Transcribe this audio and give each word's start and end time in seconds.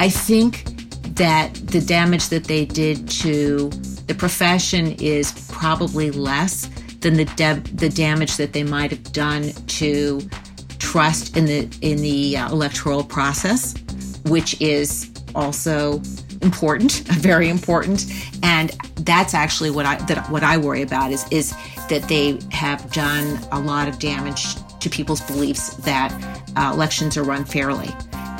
I 0.00 0.08
think 0.08 0.64
that 1.16 1.52
the 1.54 1.80
damage 1.82 2.30
that 2.30 2.44
they 2.44 2.64
did 2.64 3.06
to 3.20 3.68
the 4.06 4.14
profession 4.14 4.92
is 4.92 5.46
probably 5.52 6.10
less 6.10 6.70
than 7.00 7.14
the 7.14 7.26
the 7.74 7.90
damage 7.90 8.38
that 8.38 8.54
they 8.54 8.64
might 8.64 8.90
have 8.92 9.12
done 9.12 9.52
to 9.66 10.22
trust 10.78 11.36
in 11.36 11.44
the 11.44 11.68
in 11.82 11.98
the 11.98 12.38
uh, 12.38 12.50
electoral 12.50 13.04
process, 13.04 13.74
which 14.24 14.58
is 14.62 15.10
also 15.34 16.00
important, 16.40 16.92
very 17.20 17.50
important, 17.50 18.06
and 18.42 18.70
that's 19.00 19.34
actually 19.34 19.70
what 19.70 19.84
I 19.84 19.96
that 20.06 20.30
what 20.30 20.42
I 20.42 20.56
worry 20.56 20.80
about 20.80 21.12
is 21.12 21.26
is 21.30 21.54
that 21.90 22.04
they 22.08 22.38
have 22.52 22.90
done 22.90 23.38
a 23.52 23.60
lot 23.60 23.86
of 23.86 23.98
damage 23.98 24.54
to 24.80 24.88
people's 24.88 25.20
beliefs 25.20 25.74
that 25.84 26.10
uh, 26.56 26.72
elections 26.72 27.18
are 27.18 27.22
run 27.22 27.44
fairly 27.44 27.90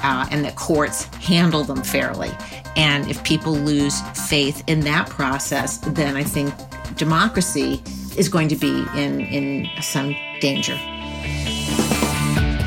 uh, 0.03 0.27
and 0.31 0.45
that 0.45 0.57
courts 0.57 1.05
handle 1.17 1.65
them 1.65 1.83
fairly. 1.83 2.31
And 2.77 3.09
if 3.11 3.23
people 3.25 3.55
lose 3.55 4.01
faith 4.29 4.63
in 4.67 4.81
that 4.81 5.09
process, 5.09 5.79
then 5.79 6.17
I 6.17 6.25
think 6.25 6.53
democracy 6.97 7.83
is 8.17 8.29
going 8.29 8.49
to 8.49 8.57
be 8.57 8.85
in, 8.97 9.21
in 9.21 9.69
some 9.83 10.15
danger. 10.41 10.79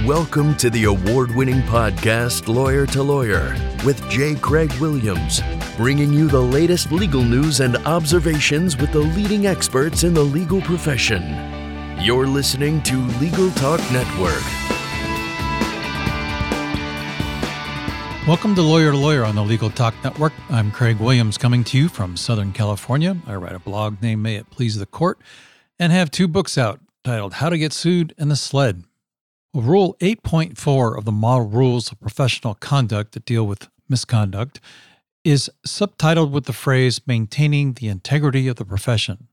Welcome 0.06 0.58
to 0.58 0.70
the 0.70 0.84
award 0.84 1.34
winning 1.34 1.62
podcast, 1.62 2.54
Lawyer 2.54 2.86
to 2.88 3.02
Lawyer, 3.02 3.56
with 3.86 4.06
J. 4.10 4.36
Craig 4.36 4.74
Williams, 4.74 5.42
bringing 5.78 6.12
you 6.12 6.28
the 6.28 6.42
latest 6.42 6.92
legal 6.92 7.24
news 7.24 7.62
and 7.62 7.78
observations 7.86 8.76
with 8.76 8.92
the 8.92 9.00
leading 9.00 9.48
experts 9.48 10.04
in 10.04 10.14
the 10.14 10.22
legal 10.22 10.62
profession. 10.62 11.24
You're 12.02 12.28
listening 12.28 12.84
to 12.84 12.98
Legal 13.22 13.50
Talk 13.52 13.80
Network. 13.94 14.73
Welcome 18.26 18.56
to 18.56 18.62
Lawyer 18.62 18.92
to 18.92 18.98
Lawyer 18.98 19.26
on 19.26 19.36
the 19.36 19.44
Legal 19.44 19.70
Talk 19.70 19.94
Network. 20.02 20.32
I'm 20.50 20.72
Craig 20.72 20.98
Williams 20.98 21.38
coming 21.38 21.66
to 21.66 21.78
you 21.78 21.90
from 21.90 22.16
Southern 22.16 22.54
California. 22.54 23.18
I 23.28 23.36
write 23.36 23.54
a 23.54 23.60
blog 23.60 24.02
named 24.02 24.24
May 24.24 24.38
It 24.38 24.50
Please 24.50 24.78
the 24.78 24.86
Court 24.86 25.20
and 25.78 25.92
have 25.92 26.10
two 26.10 26.30
books 26.30 26.58
out 26.58 26.80
titled 27.04 27.34
How 27.34 27.50
to 27.50 27.58
Get 27.58 27.74
Sued 27.74 28.16
and 28.18 28.32
The 28.32 28.38
Sled. 28.38 28.86
Well, 29.54 29.64
Rule 29.64 29.98
8.4 30.00 30.98
of 30.98 31.04
the 31.04 31.12
Model 31.12 31.48
Rules 31.48 31.92
of 31.92 32.00
Professional 32.00 32.54
Conduct 32.56 33.12
that 33.12 33.26
deal 33.26 33.46
with 33.46 33.68
misconduct 33.90 34.62
is 35.26 35.52
subtitled 35.68 36.32
with 36.32 36.46
the 36.46 36.54
phrase 36.54 37.02
Maintaining 37.06 37.74
the 37.74 37.90
Integrity 37.90 38.48
of 38.48 38.56
the 38.56 38.64
Profession. 38.64 39.28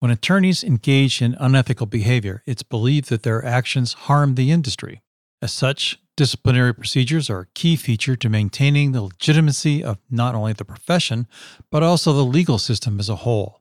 When 0.00 0.10
attorneys 0.10 0.64
engage 0.64 1.20
in 1.20 1.36
unethical 1.38 1.84
behavior, 1.84 2.42
it's 2.46 2.62
believed 2.62 3.10
that 3.10 3.22
their 3.22 3.44
actions 3.44 3.92
harm 3.92 4.34
the 4.34 4.50
industry. 4.50 5.02
As 5.42 5.52
such, 5.52 5.98
disciplinary 6.16 6.74
procedures 6.74 7.28
are 7.28 7.40
a 7.40 7.46
key 7.54 7.76
feature 7.76 8.16
to 8.16 8.28
maintaining 8.28 8.92
the 8.92 9.02
legitimacy 9.02 9.82
of 9.82 9.98
not 10.10 10.34
only 10.34 10.52
the 10.52 10.64
profession, 10.64 11.26
but 11.70 11.82
also 11.82 12.12
the 12.12 12.24
legal 12.24 12.58
system 12.58 12.98
as 13.00 13.08
a 13.08 13.16
whole. 13.16 13.60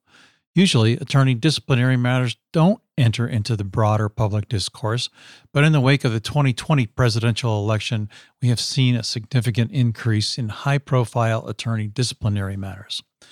Usually, 0.56 0.94
attorney 0.94 1.34
disciplinary 1.34 1.98
matters 1.98 2.38
don't 2.52 2.80
enter 2.96 3.28
into 3.28 3.56
the 3.56 3.64
broader 3.64 4.08
public 4.08 4.48
discourse, 4.48 5.10
but 5.52 5.64
in 5.64 5.72
the 5.72 5.82
wake 5.82 6.04
of 6.04 6.14
the 6.14 6.20
2020 6.20 6.86
presidential 6.88 7.58
election, 7.58 8.08
we 8.40 8.50
have 8.50 8.60
seen 8.60 8.96
a 8.96 9.04
significant 9.04 9.72
increase 9.72 10.38
in 10.38 10.50
high 10.50 10.78
profile 10.78 11.48
attorney 11.48 11.88
disciplinary 11.88 12.56
matters. 12.56 13.02
In 13.22 13.28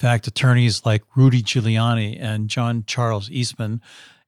fact, 0.00 0.26
attorneys 0.26 0.84
like 0.84 1.04
Rudy 1.14 1.42
Giuliani 1.42 2.20
and 2.20 2.50
John 2.50 2.82
Charles 2.84 3.30
Eastman 3.30 3.80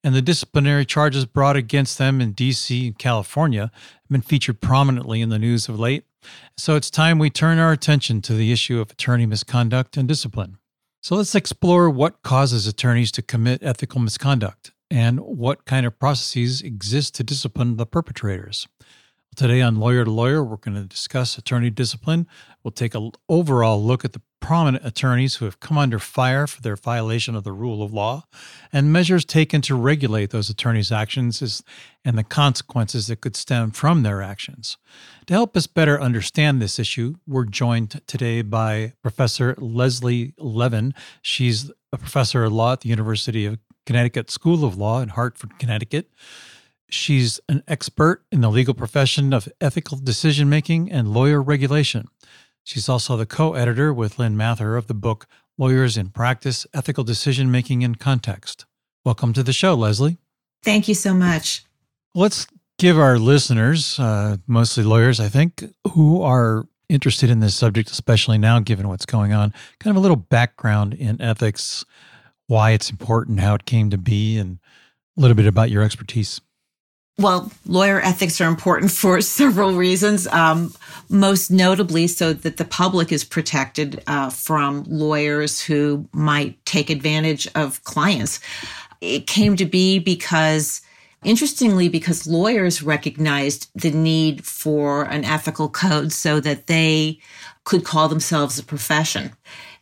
and 0.09 0.17
the 0.17 0.23
disciplinary 0.23 0.87
charges 0.87 1.27
brought 1.27 1.55
against 1.55 1.99
them 1.99 2.19
in 2.19 2.33
DC 2.33 2.87
and 2.87 2.99
California 2.99 3.71
have 3.75 4.09
been 4.09 4.23
featured 4.23 4.59
prominently 4.59 5.21
in 5.21 5.29
the 5.29 5.39
news 5.39 5.69
of 5.69 5.79
late. 5.79 6.05
So 6.57 6.77
it's 6.77 6.91
time 6.91 7.19
we 7.19 7.29
turn 7.29 7.59
our 7.59 7.73
attention 7.73 8.23
to 8.23 8.33
the 8.33 8.51
issue 8.51 8.81
of 8.81 8.91
attorney 8.91 9.27
misconduct 9.27 9.99
and 9.99 10.09
discipline. 10.09 10.57
So 11.03 11.15
let's 11.15 11.35
explore 11.35 11.91
what 11.91 12.23
causes 12.23 12.67
attorneys 12.67 13.13
to 13.13 13.23
commit 13.23 13.63
ethical 13.63 14.01
misconduct 14.01 14.73
and 14.91 15.21
what 15.21 15.67
kind 15.67 15.85
of 15.85 15.99
processes 15.99 16.63
exist 16.63 17.15
to 17.17 17.23
discipline 17.23 17.77
the 17.77 17.85
perpetrators. 17.85 18.67
Today 19.37 19.61
on 19.61 19.77
Lawyer 19.77 20.07
to 20.07 20.11
Lawyer, 20.11 20.43
we're 20.43 20.57
going 20.57 20.75
to 20.75 20.85
discuss 20.85 21.37
attorney 21.37 21.69
discipline. 21.69 22.27
We'll 22.65 22.73
take 22.73 22.95
an 22.95 23.13
overall 23.29 23.85
look 23.85 24.07
at 24.07 24.15
the 24.15 24.23
prominent 24.41 24.85
attorneys 24.85 25.37
who 25.37 25.45
have 25.45 25.61
come 25.61 25.77
under 25.77 25.99
fire 25.99 26.47
for 26.47 26.63
their 26.63 26.77
violation 26.77 27.35
of 27.35 27.45
the 27.45 27.53
rule 27.53 27.83
of 27.83 27.93
law 27.93 28.25
and 28.73 28.93
measures 28.93 29.25
taken 29.25 29.61
to 29.63 29.75
regulate 29.75 30.31
those 30.31 30.49
attorneys' 30.49 30.93
actions 30.93 31.63
and 32.05 32.17
the 32.17 32.25
consequences 32.25 33.07
that 33.09 33.21
could 33.21 33.37
stem 33.37 33.71
from 33.71 34.03
their 34.03 34.23
actions. 34.23 34.77
To 35.27 35.35
help 35.35 35.57
us 35.57 35.67
better 35.67 36.01
understand 36.01 36.63
this 36.63 36.79
issue, 36.79 37.17
we're 37.27 37.45
joined 37.45 38.01
today 38.07 38.43
by 38.43 38.95
Professor 39.03 39.55
Leslie 39.59 40.35
Levin. 40.39 40.95
She's 41.21 41.71
a 41.93 41.99
professor 41.99 42.45
of 42.45 42.53
law 42.53 42.73
at 42.73 42.81
the 42.81 42.89
University 42.89 43.45
of 43.45 43.59
Connecticut 43.87 44.31
School 44.31 44.65
of 44.65 44.77
Law 44.77 45.01
in 45.01 45.11
Hartford, 45.11 45.59
Connecticut. 45.59 46.11
She's 46.91 47.39
an 47.51 47.63
expert 47.69 48.25
in 48.33 48.41
the 48.41 48.51
legal 48.51 48.73
profession 48.73 49.35
of 49.35 49.49
ethical 49.61 49.99
decision 49.99 50.49
making 50.49 50.91
and 50.91 51.13
lawyer 51.13 51.43
regulation. 51.43 52.09
She's 52.69 52.87
also 52.87 53.17
the 53.17 53.25
co 53.25 53.55
editor 53.55 53.95
with 53.95 54.19
Lynn 54.19 54.37
Mather 54.37 54.77
of 54.77 54.89
the 54.89 54.95
book 54.95 55.27
Lawyers 55.57 55.97
in 55.97 56.11
Practice 56.11 56.67
Ethical 56.75 57.03
Decision 57.03 57.51
Making 57.51 57.81
in 57.81 57.95
Context. 57.95 58.67
Welcome 59.07 59.33
to 59.33 59.43
the 59.43 59.55
show, 59.55 59.73
Leslie. 59.73 60.19
Thank 60.63 60.87
you 60.87 60.95
so 60.95 61.15
much. 61.15 61.65
Let's 62.15 62.47
give 62.77 62.99
our 62.99 63.19
listeners, 63.19 63.99
uh, 63.99 64.37
mostly 64.47 64.85
lawyers, 64.85 65.19
I 65.19 65.31
think, 65.31 65.65
who 65.93 66.21
are 66.21 66.69
interested 66.91 67.31
in 67.31 67.41
this 67.41 67.55
subject, 67.55 67.91
especially 67.91 68.37
now 68.37 68.61
given 68.61 68.87
what's 68.87 69.07
going 69.07 69.33
on, 69.33 69.55
kind 69.81 69.91
of 69.91 69.97
a 69.97 70.01
little 70.01 70.17
background 70.17 70.93
in 70.93 71.23
ethics, 71.23 71.87
why 72.49 72.73
it's 72.73 72.91
important, 72.91 73.41
how 73.41 73.55
it 73.55 73.65
came 73.65 73.89
to 73.89 73.99
be, 73.99 74.37
and 74.37 74.59
a 75.17 75.23
little 75.23 75.37
bit 75.37 75.47
about 75.47 75.71
your 75.71 75.83
expertise. 75.83 76.43
Well, 77.19 77.51
lawyer 77.67 78.01
ethics 78.01 78.41
are 78.41 78.47
important 78.47 78.93
for 78.93 79.21
several 79.41 79.73
reasons. 79.73 80.27
Um, 80.29 80.73
most 81.11 81.51
notably, 81.51 82.07
so 82.07 82.33
that 82.33 82.59
the 82.59 82.65
public 82.65 83.11
is 83.11 83.25
protected 83.25 84.03
uh, 84.07 84.31
from 84.31 84.85
lawyers 84.87 85.61
who 85.61 86.07
might 86.13 86.65
take 86.67 86.91
advantage 86.91 87.49
of 87.55 87.83
clients. 87.85 88.41
It 89.01 89.27
came 89.27 89.57
to 89.57 89.65
be 89.65 89.99
because, 89.99 90.83
interestingly, 91.25 91.89
because 91.89 92.27
lawyers 92.27 92.83
recognized 92.83 93.71
the 93.75 93.91
need 93.91 94.45
for 94.45 95.05
an 95.05 95.25
ethical 95.25 95.69
code 95.69 96.13
so 96.13 96.41
that 96.41 96.67
they 96.67 97.19
could 97.65 97.85
call 97.85 98.09
themselves 98.09 98.59
a 98.59 98.63
profession. 98.63 99.33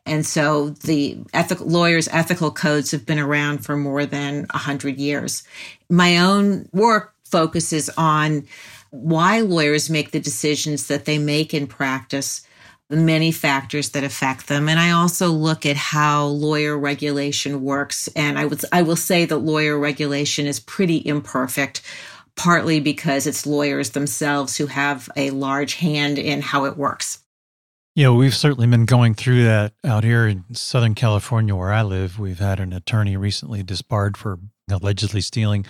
And 0.06 0.24
so 0.24 0.70
the 0.70 1.18
ethical 1.34 1.66
lawyers' 1.66 2.08
ethical 2.12 2.52
codes 2.52 2.92
have 2.92 3.04
been 3.04 3.18
around 3.18 3.64
for 3.64 3.76
more 3.76 4.06
than 4.06 4.46
a 4.50 4.58
hundred 4.58 4.98
years. 4.98 5.42
My 5.90 6.18
own 6.18 6.68
work 6.72 7.15
focuses 7.36 7.90
on 7.98 8.46
why 8.88 9.40
lawyers 9.40 9.90
make 9.90 10.10
the 10.10 10.18
decisions 10.18 10.86
that 10.86 11.04
they 11.04 11.18
make 11.18 11.52
in 11.52 11.66
practice, 11.66 12.46
the 12.88 12.96
many 12.96 13.30
factors 13.30 13.90
that 13.90 14.02
affect 14.02 14.48
them. 14.48 14.70
And 14.70 14.80
I 14.80 14.92
also 14.92 15.28
look 15.28 15.66
at 15.66 15.76
how 15.76 16.28
lawyer 16.28 16.78
regulation 16.78 17.62
works. 17.62 18.08
And 18.16 18.38
I 18.38 18.46
would, 18.46 18.62
I 18.72 18.80
will 18.80 18.96
say 18.96 19.26
that 19.26 19.36
lawyer 19.36 19.78
regulation 19.78 20.46
is 20.46 20.60
pretty 20.60 21.06
imperfect, 21.06 21.82
partly 22.36 22.80
because 22.80 23.26
it's 23.26 23.46
lawyers 23.46 23.90
themselves 23.90 24.56
who 24.56 24.68
have 24.68 25.10
a 25.14 25.28
large 25.28 25.74
hand 25.74 26.18
in 26.18 26.40
how 26.40 26.64
it 26.64 26.78
works. 26.78 27.18
Yeah, 27.94 28.12
we've 28.12 28.34
certainly 28.34 28.66
been 28.66 28.86
going 28.86 29.12
through 29.12 29.44
that 29.44 29.74
out 29.84 30.04
here 30.04 30.26
in 30.26 30.44
Southern 30.54 30.94
California 30.94 31.54
where 31.54 31.72
I 31.72 31.82
live. 31.82 32.18
We've 32.18 32.38
had 32.38 32.60
an 32.60 32.72
attorney 32.72 33.18
recently 33.18 33.62
disbarred 33.62 34.16
for 34.16 34.38
allegedly 34.70 35.20
stealing 35.20 35.66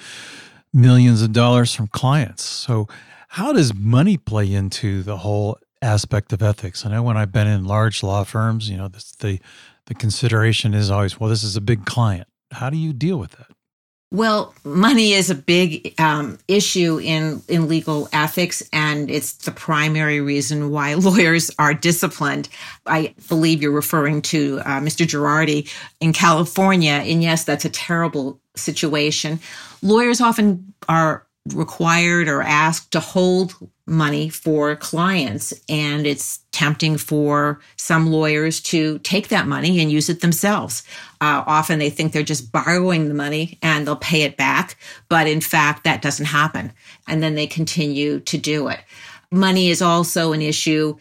millions 0.72 1.22
of 1.22 1.32
dollars 1.32 1.74
from 1.74 1.86
clients. 1.88 2.42
So, 2.42 2.88
how 3.28 3.52
does 3.52 3.74
money 3.74 4.16
play 4.16 4.52
into 4.52 5.02
the 5.02 5.18
whole 5.18 5.58
aspect 5.82 6.32
of 6.32 6.42
ethics? 6.42 6.86
I 6.86 6.90
know 6.90 7.02
when 7.02 7.16
I've 7.16 7.32
been 7.32 7.46
in 7.46 7.64
large 7.64 8.02
law 8.02 8.24
firms, 8.24 8.70
you 8.70 8.76
know, 8.76 8.88
the 8.88 9.04
the, 9.20 9.40
the 9.86 9.94
consideration 9.94 10.74
is 10.74 10.90
always, 10.90 11.18
well, 11.18 11.30
this 11.30 11.44
is 11.44 11.56
a 11.56 11.60
big 11.60 11.84
client. 11.84 12.28
How 12.52 12.70
do 12.70 12.76
you 12.76 12.92
deal 12.92 13.18
with 13.18 13.32
that? 13.32 13.55
Well, 14.12 14.54
money 14.64 15.14
is 15.14 15.30
a 15.30 15.34
big 15.34 15.92
um, 15.98 16.38
issue 16.46 17.00
in, 17.00 17.42
in 17.48 17.66
legal 17.66 18.08
ethics, 18.12 18.62
and 18.72 19.10
it's 19.10 19.32
the 19.32 19.50
primary 19.50 20.20
reason 20.20 20.70
why 20.70 20.94
lawyers 20.94 21.50
are 21.58 21.74
disciplined. 21.74 22.48
I 22.86 23.14
believe 23.28 23.62
you're 23.62 23.72
referring 23.72 24.22
to 24.22 24.60
uh, 24.60 24.80
Mr. 24.80 25.06
Girardi 25.06 25.68
in 26.00 26.12
California, 26.12 26.92
and 26.92 27.20
yes, 27.20 27.44
that's 27.44 27.64
a 27.64 27.70
terrible 27.70 28.40
situation. 28.54 29.40
Lawyers 29.82 30.20
often 30.20 30.72
are 30.88 31.25
required 31.54 32.28
or 32.28 32.42
asked 32.42 32.92
to 32.92 33.00
hold 33.00 33.54
money 33.86 34.28
for 34.28 34.74
clients. 34.76 35.54
And 35.68 36.06
it's 36.06 36.40
tempting 36.52 36.96
for 36.98 37.60
some 37.76 38.10
lawyers 38.10 38.60
to 38.60 38.98
take 39.00 39.28
that 39.28 39.46
money 39.46 39.80
and 39.80 39.92
use 39.92 40.08
it 40.08 40.20
themselves. 40.20 40.82
Uh, 41.20 41.44
often 41.46 41.78
they 41.78 41.90
think 41.90 42.12
they're 42.12 42.22
just 42.22 42.50
borrowing 42.50 43.08
the 43.08 43.14
money 43.14 43.58
and 43.62 43.86
they'll 43.86 43.96
pay 43.96 44.22
it 44.22 44.36
back. 44.36 44.76
But 45.08 45.26
in 45.26 45.40
fact, 45.40 45.84
that 45.84 46.02
doesn't 46.02 46.26
happen. 46.26 46.72
And 47.06 47.22
then 47.22 47.34
they 47.34 47.46
continue 47.46 48.20
to 48.20 48.38
do 48.38 48.68
it. 48.68 48.80
Money 49.30 49.70
is 49.70 49.82
also 49.82 50.32
an 50.32 50.42
issue 50.42 50.96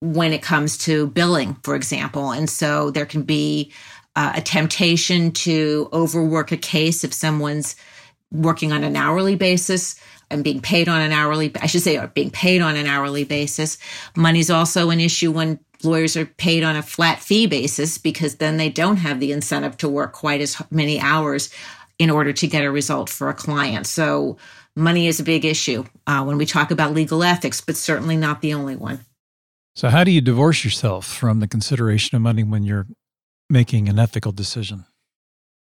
when 0.00 0.32
it 0.32 0.42
comes 0.42 0.78
to 0.78 1.08
billing, 1.08 1.56
for 1.62 1.74
example. 1.74 2.30
And 2.30 2.48
so 2.48 2.90
there 2.90 3.06
can 3.06 3.22
be 3.22 3.72
uh, 4.16 4.32
a 4.36 4.40
temptation 4.40 5.30
to 5.32 5.88
overwork 5.92 6.52
a 6.52 6.56
case 6.56 7.04
if 7.04 7.12
someone's 7.12 7.76
working 8.32 8.72
on 8.72 8.84
an 8.84 8.96
hourly 8.96 9.36
basis 9.36 9.96
and 10.30 10.44
being 10.44 10.60
paid 10.60 10.88
on 10.88 11.00
an 11.00 11.12
hourly, 11.12 11.52
I 11.60 11.66
should 11.66 11.82
say, 11.82 12.04
being 12.14 12.30
paid 12.30 12.62
on 12.62 12.76
an 12.76 12.86
hourly 12.86 13.24
basis. 13.24 13.78
Money's 14.16 14.50
also 14.50 14.90
an 14.90 15.00
issue 15.00 15.32
when 15.32 15.58
lawyers 15.82 16.16
are 16.16 16.26
paid 16.26 16.62
on 16.62 16.76
a 16.76 16.82
flat 16.82 17.20
fee 17.20 17.46
basis 17.46 17.98
because 17.98 18.36
then 18.36 18.56
they 18.56 18.68
don't 18.68 18.98
have 18.98 19.18
the 19.18 19.32
incentive 19.32 19.76
to 19.78 19.88
work 19.88 20.12
quite 20.12 20.40
as 20.40 20.60
many 20.70 21.00
hours 21.00 21.52
in 21.98 22.10
order 22.10 22.32
to 22.32 22.46
get 22.46 22.64
a 22.64 22.70
result 22.70 23.10
for 23.10 23.28
a 23.28 23.34
client. 23.34 23.86
So 23.86 24.36
money 24.76 25.06
is 25.06 25.20
a 25.20 25.24
big 25.24 25.44
issue 25.44 25.84
uh, 26.06 26.24
when 26.24 26.38
we 26.38 26.46
talk 26.46 26.70
about 26.70 26.94
legal 26.94 27.22
ethics, 27.22 27.60
but 27.60 27.76
certainly 27.76 28.16
not 28.16 28.40
the 28.40 28.54
only 28.54 28.76
one. 28.76 29.00
So, 29.74 29.88
how 29.88 30.04
do 30.04 30.10
you 30.10 30.20
divorce 30.20 30.64
yourself 30.64 31.06
from 31.06 31.40
the 31.40 31.46
consideration 31.46 32.16
of 32.16 32.22
money 32.22 32.42
when 32.42 32.64
you're 32.64 32.86
making 33.48 33.88
an 33.88 33.98
ethical 33.98 34.32
decision? 34.32 34.84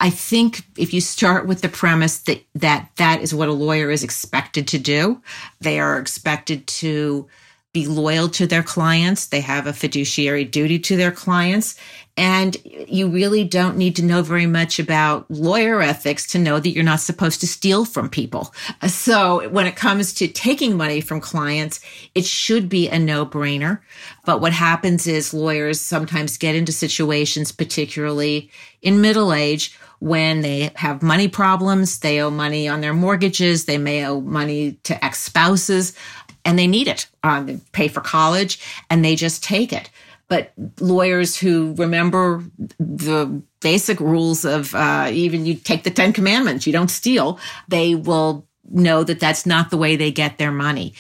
I 0.03 0.11
think 0.11 0.67
if 0.77 0.93
you 0.93 1.01
start 1.01 1.47
with 1.47 1.63
the 1.63 1.69
premise 1.69 2.19
that 2.19 2.43
that, 2.57 2.91
that 2.97 3.23
is 3.23 3.33
what 3.33 3.49
a 3.49 3.53
lawyer 3.53 3.89
is 3.89 4.03
expected 4.03 4.67
to 4.69 4.79
do, 4.79 5.23
they 5.61 5.79
are 5.79 5.97
expected 5.97 6.67
to 6.67 7.29
be 7.73 7.87
loyal 7.87 8.29
to 8.29 8.47
their 8.47 8.65
clients. 8.65 9.29
They 9.29 9.41
have 9.41 9.67
a 9.67 9.73
fiduciary 9.73 10.45
duty 10.45 10.79
to 10.81 10.97
their 10.97 11.13
clients. 11.13 11.77
And 12.17 12.55
you 12.65 13.09
really 13.09 13.45
don't 13.45 13.79
need 13.79 13.97
to 13.97 14.05
know 14.05 14.21
very 14.21 14.45
much 14.45 14.79
about 14.79 15.31
lawyer 15.31 15.81
ethics 15.81 16.27
to 16.33 16.39
know 16.39 16.61
that 16.61 16.69
you're 16.69 16.85
not 16.85 17.01
supposed 17.01 17.41
to 17.41 17.47
steal 17.47 17.87
from 17.87 18.11
people. 18.11 18.53
So 18.87 19.49
when 19.49 19.67
it 19.67 19.77
comes 19.77 20.13
to 20.15 20.29
taking 20.29 20.77
money 20.77 21.01
from 21.01 21.23
clients, 21.23 21.81
it 22.15 22.27
should 22.27 22.69
be 22.69 22.89
a 22.89 22.99
no 22.99 23.25
brainer. 23.25 23.81
But 24.27 24.43
what 24.43 24.53
happens 24.53 25.07
is 25.07 25.33
lawyers 25.33 25.81
sometimes 25.81 26.37
get 26.37 26.55
into 26.55 26.73
situations, 26.73 27.53
particularly 27.53 28.51
in 28.83 29.01
middle 29.01 29.33
age, 29.33 29.75
when 30.03 30.41
they 30.41 30.69
have 30.75 31.01
money 31.01 31.29
problems, 31.29 32.01
they 32.01 32.21
owe 32.21 32.29
money 32.29 32.67
on 32.67 32.81
their 32.81 32.93
mortgages, 32.93 33.67
they 33.67 33.79
may 33.79 34.05
owe 34.05 34.21
money 34.21 34.73
to 34.83 35.05
ex 35.05 35.21
spouses, 35.21 35.97
and 36.45 36.59
they 36.59 36.67
need 36.67 36.89
it. 36.89 37.07
Um, 37.23 37.47
they 37.47 37.61
pay 37.71 37.87
for 37.87 38.01
college, 38.01 38.59
and 38.91 39.05
they 39.05 39.15
just 39.15 39.45
take 39.45 39.73
it. 39.73 39.91
But 40.27 40.53
lawyers 40.81 41.37
who 41.37 41.75
remember 41.79 42.43
the 42.81 43.43
basic 43.61 44.01
rules 44.01 44.45
of 44.45 44.75
uh, 44.75 45.09
even 45.13 45.47
you 45.47 45.55
take 45.55 45.85
the 45.85 45.91
Ten 45.91 46.13
Commandments, 46.13 46.67
you 46.67 46.73
don't 46.73 46.91
steal, 46.91 47.39
they 47.69 47.95
will 47.95 48.45
know 48.69 49.05
that 49.05 49.21
that's 49.21 49.47
not 49.47 49.71
the 49.71 49.77
way 49.77 49.95
they 49.95 50.11
get 50.11 50.37
their 50.37 50.51
money. 50.51 50.95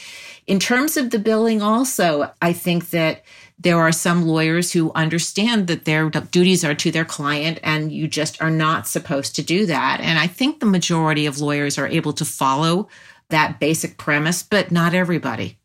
In 0.46 0.60
terms 0.60 0.96
of 0.96 1.10
the 1.10 1.18
billing, 1.18 1.60
also, 1.60 2.32
I 2.40 2.52
think 2.52 2.90
that 2.90 3.24
there 3.62 3.78
are 3.78 3.92
some 3.92 4.26
lawyers 4.26 4.72
who 4.72 4.92
understand 4.94 5.66
that 5.68 5.84
their 5.84 6.10
duties 6.10 6.64
are 6.64 6.74
to 6.74 6.90
their 6.90 7.04
client 7.04 7.60
and 7.62 7.92
you 7.92 8.08
just 8.08 8.40
are 8.42 8.50
not 8.50 8.86
supposed 8.86 9.36
to 9.36 9.42
do 9.42 9.66
that. 9.66 10.00
And 10.00 10.18
I 10.18 10.26
think 10.26 10.60
the 10.60 10.66
majority 10.66 11.26
of 11.26 11.40
lawyers 11.40 11.78
are 11.78 11.86
able 11.86 12.12
to 12.14 12.24
follow 12.24 12.88
that 13.30 13.60
basic 13.60 13.98
premise, 13.98 14.42
but 14.42 14.70
not 14.70 14.94
everybody. 14.94 15.58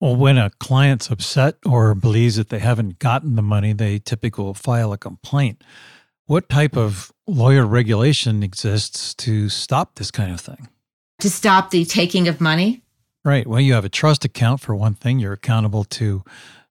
Well, 0.00 0.14
when 0.14 0.38
a 0.38 0.50
client's 0.60 1.10
upset 1.10 1.56
or 1.64 1.94
believes 1.94 2.36
that 2.36 2.50
they 2.50 2.58
haven't 2.58 2.98
gotten 2.98 3.34
the 3.34 3.42
money, 3.42 3.72
they 3.72 3.98
typically 3.98 4.44
will 4.44 4.54
file 4.54 4.92
a 4.92 4.98
complaint. 4.98 5.64
What 6.26 6.48
type 6.48 6.76
of 6.76 7.12
lawyer 7.26 7.66
regulation 7.66 8.42
exists 8.42 9.14
to 9.14 9.48
stop 9.48 9.94
this 9.94 10.10
kind 10.10 10.32
of 10.32 10.40
thing? 10.40 10.68
To 11.20 11.30
stop 11.30 11.70
the 11.70 11.84
taking 11.84 12.28
of 12.28 12.40
money? 12.40 12.82
Right. 13.24 13.46
Well, 13.46 13.60
you 13.60 13.72
have 13.72 13.84
a 13.84 13.88
trust 13.88 14.24
account 14.24 14.60
for 14.60 14.74
one 14.76 14.94
thing. 14.94 15.18
You're 15.18 15.32
accountable 15.32 15.84
to 15.84 16.22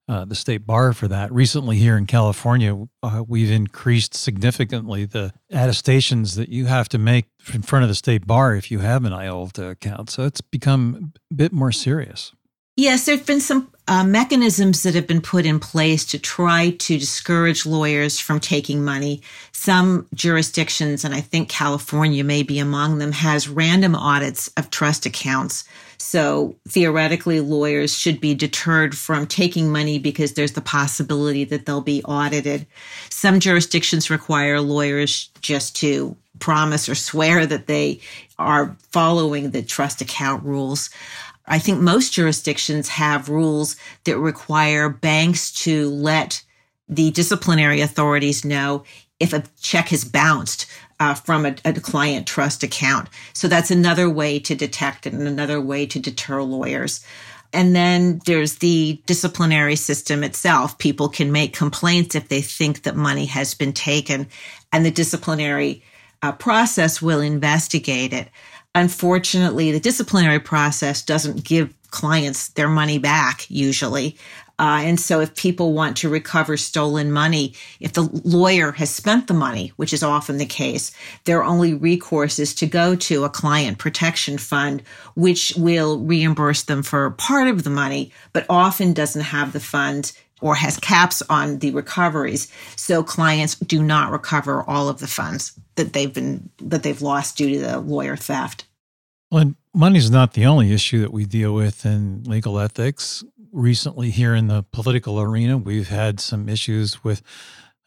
uh, 0.07 0.25
the 0.25 0.35
state 0.35 0.65
bar 0.65 0.93
for 0.93 1.07
that. 1.07 1.31
Recently, 1.31 1.77
here 1.77 1.97
in 1.97 2.05
California, 2.05 2.87
uh, 3.01 3.23
we've 3.27 3.51
increased 3.51 4.13
significantly 4.13 5.05
the 5.05 5.33
attestations 5.49 6.35
that 6.35 6.49
you 6.49 6.65
have 6.65 6.87
to 6.89 6.97
make 6.97 7.25
in 7.53 7.61
front 7.61 7.83
of 7.83 7.89
the 7.89 7.95
state 7.95 8.27
bar 8.27 8.55
if 8.55 8.69
you 8.69 8.79
have 8.79 9.05
an 9.05 9.13
IOLTA 9.13 9.71
account. 9.71 10.09
So 10.09 10.23
it's 10.23 10.41
become 10.41 11.13
a 11.31 11.33
bit 11.33 11.51
more 11.51 11.71
serious. 11.71 12.33
Yes, 12.75 13.05
there 13.05 13.17
have 13.17 13.25
been 13.25 13.41
some 13.41 13.71
uh, 13.87 14.03
mechanisms 14.03 14.83
that 14.83 14.95
have 14.95 15.05
been 15.05 15.21
put 15.21 15.45
in 15.45 15.59
place 15.59 16.05
to 16.05 16.17
try 16.17 16.71
to 16.71 16.97
discourage 16.97 17.65
lawyers 17.65 18.19
from 18.19 18.39
taking 18.39 18.83
money. 18.83 19.21
Some 19.51 20.07
jurisdictions, 20.13 21.05
and 21.05 21.13
I 21.13 21.21
think 21.21 21.49
California 21.49 22.23
may 22.23 22.41
be 22.41 22.57
among 22.57 22.97
them, 22.97 23.11
has 23.11 23.47
random 23.47 23.95
audits 23.95 24.47
of 24.57 24.71
trust 24.71 25.05
accounts. 25.05 25.65
So 25.97 26.55
theoretically, 26.67 27.39
lawyers 27.39 27.97
should 27.97 28.19
be 28.19 28.33
deterred 28.33 28.97
from 28.97 29.27
taking 29.27 29.71
money 29.71 29.99
because 29.99 30.33
there's 30.33 30.53
the 30.53 30.61
possibility 30.61 31.43
that 31.45 31.65
they'll 31.65 31.81
be 31.81 32.03
audited. 32.03 32.65
Some 33.09 33.39
jurisdictions 33.39 34.09
require 34.09 34.59
lawyers 34.61 35.29
just 35.41 35.75
to 35.77 36.15
promise 36.39 36.89
or 36.89 36.95
swear 36.95 37.45
that 37.45 37.67
they 37.67 37.99
are 38.37 38.75
following 38.91 39.51
the 39.51 39.63
trust 39.63 40.01
account 40.01 40.43
rules. 40.43 40.89
I 41.47 41.59
think 41.59 41.79
most 41.79 42.13
jurisdictions 42.13 42.89
have 42.89 43.29
rules 43.29 43.75
that 44.03 44.17
require 44.17 44.89
banks 44.89 45.51
to 45.63 45.89
let 45.89 46.43
the 46.89 47.11
disciplinary 47.11 47.81
authorities 47.81 48.45
know 48.45 48.83
if 49.19 49.33
a 49.33 49.43
check 49.61 49.89
has 49.89 50.03
bounced 50.03 50.65
uh, 50.99 51.13
from 51.13 51.45
a, 51.45 51.55
a, 51.65 51.73
client 51.73 52.27
trust 52.27 52.63
account. 52.63 53.09
So 53.33 53.47
that's 53.47 53.71
another 53.71 54.09
way 54.09 54.39
to 54.39 54.55
detect 54.55 55.05
it 55.07 55.13
and 55.13 55.27
another 55.27 55.59
way 55.59 55.85
to 55.87 55.99
deter 55.99 56.41
lawyers. 56.41 57.05
And 57.53 57.75
then 57.75 58.21
there's 58.25 58.57
the 58.57 59.01
disciplinary 59.05 59.75
system 59.75 60.23
itself. 60.23 60.77
People 60.77 61.09
can 61.09 61.31
make 61.31 61.53
complaints 61.53 62.15
if 62.15 62.27
they 62.27 62.41
think 62.41 62.83
that 62.83 62.95
money 62.95 63.25
has 63.25 63.53
been 63.53 63.71
taken, 63.71 64.27
and 64.73 64.85
the 64.85 64.91
disciplinary 64.91 65.83
uh, 66.21 66.33
process 66.33 67.01
will 67.01 67.21
investigate 67.21 68.11
it. 68.11 68.29
Unfortunately, 68.75 69.71
the 69.71 69.79
disciplinary 69.79 70.39
process 70.39 71.01
doesn't 71.01 71.45
give 71.45 71.73
clients 71.91 72.49
their 72.49 72.67
money 72.67 72.99
back 72.99 73.49
usually. 73.49 74.17
Uh, 74.57 74.81
and 74.83 74.99
so 74.99 75.19
if 75.19 75.35
people 75.35 75.73
want 75.73 75.97
to 75.97 76.09
recover 76.09 76.55
stolen 76.55 77.11
money, 77.11 77.53
if 77.79 77.93
the 77.93 78.03
lawyer 78.23 78.71
has 78.73 78.89
spent 78.89 79.27
the 79.27 79.33
money, 79.33 79.73
which 79.75 79.93
is 79.93 80.03
often 80.03 80.37
the 80.37 80.45
case, 80.45 80.91
their 81.25 81.43
only 81.43 81.73
recourse 81.73 82.39
is 82.39 82.53
to 82.55 82.65
go 82.65 82.95
to 82.95 83.23
a 83.23 83.29
client 83.29 83.77
protection 83.77 84.37
fund, 84.37 84.81
which 85.15 85.53
will 85.57 85.99
reimburse 85.99 86.63
them 86.63 86.83
for 86.83 87.11
part 87.11 87.47
of 87.47 87.63
the 87.63 87.69
money, 87.69 88.11
but 88.31 88.45
often 88.49 88.93
doesn't 88.93 89.21
have 89.21 89.51
the 89.51 89.59
funds 89.59 90.13
or 90.41 90.55
has 90.55 90.77
caps 90.77 91.21
on 91.29 91.59
the 91.59 91.71
recoveries. 91.71 92.51
So 92.75 93.03
clients 93.03 93.55
do 93.55 93.81
not 93.81 94.11
recover 94.11 94.63
all 94.63 94.89
of 94.89 94.99
the 94.99 95.07
funds 95.07 95.53
that 95.75 95.93
they've 95.93 96.13
been 96.13 96.49
that 96.59 96.83
they've 96.83 97.01
lost 97.01 97.37
due 97.37 97.49
to 97.49 97.59
the 97.59 97.79
lawyer 97.79 98.15
theft. 98.15 98.65
Well, 99.31 99.53
money 99.73 99.97
is 99.97 100.11
not 100.11 100.33
the 100.33 100.45
only 100.45 100.71
issue 100.71 101.01
that 101.01 101.11
we 101.11 101.25
deal 101.25 101.53
with 101.53 101.85
in 101.85 102.23
legal 102.23 102.59
ethics. 102.59 103.23
Recently, 103.51 104.11
here 104.11 104.35
in 104.35 104.47
the 104.47 104.63
political 104.63 105.19
arena, 105.19 105.57
we've 105.57 105.87
had 105.87 106.19
some 106.19 106.49
issues 106.49 107.03
with 107.03 107.21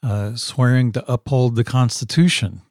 uh, 0.03 0.35
swearing 0.35 0.93
to 0.93 1.13
uphold 1.13 1.57
the 1.57 1.65
Constitution. 1.65 2.63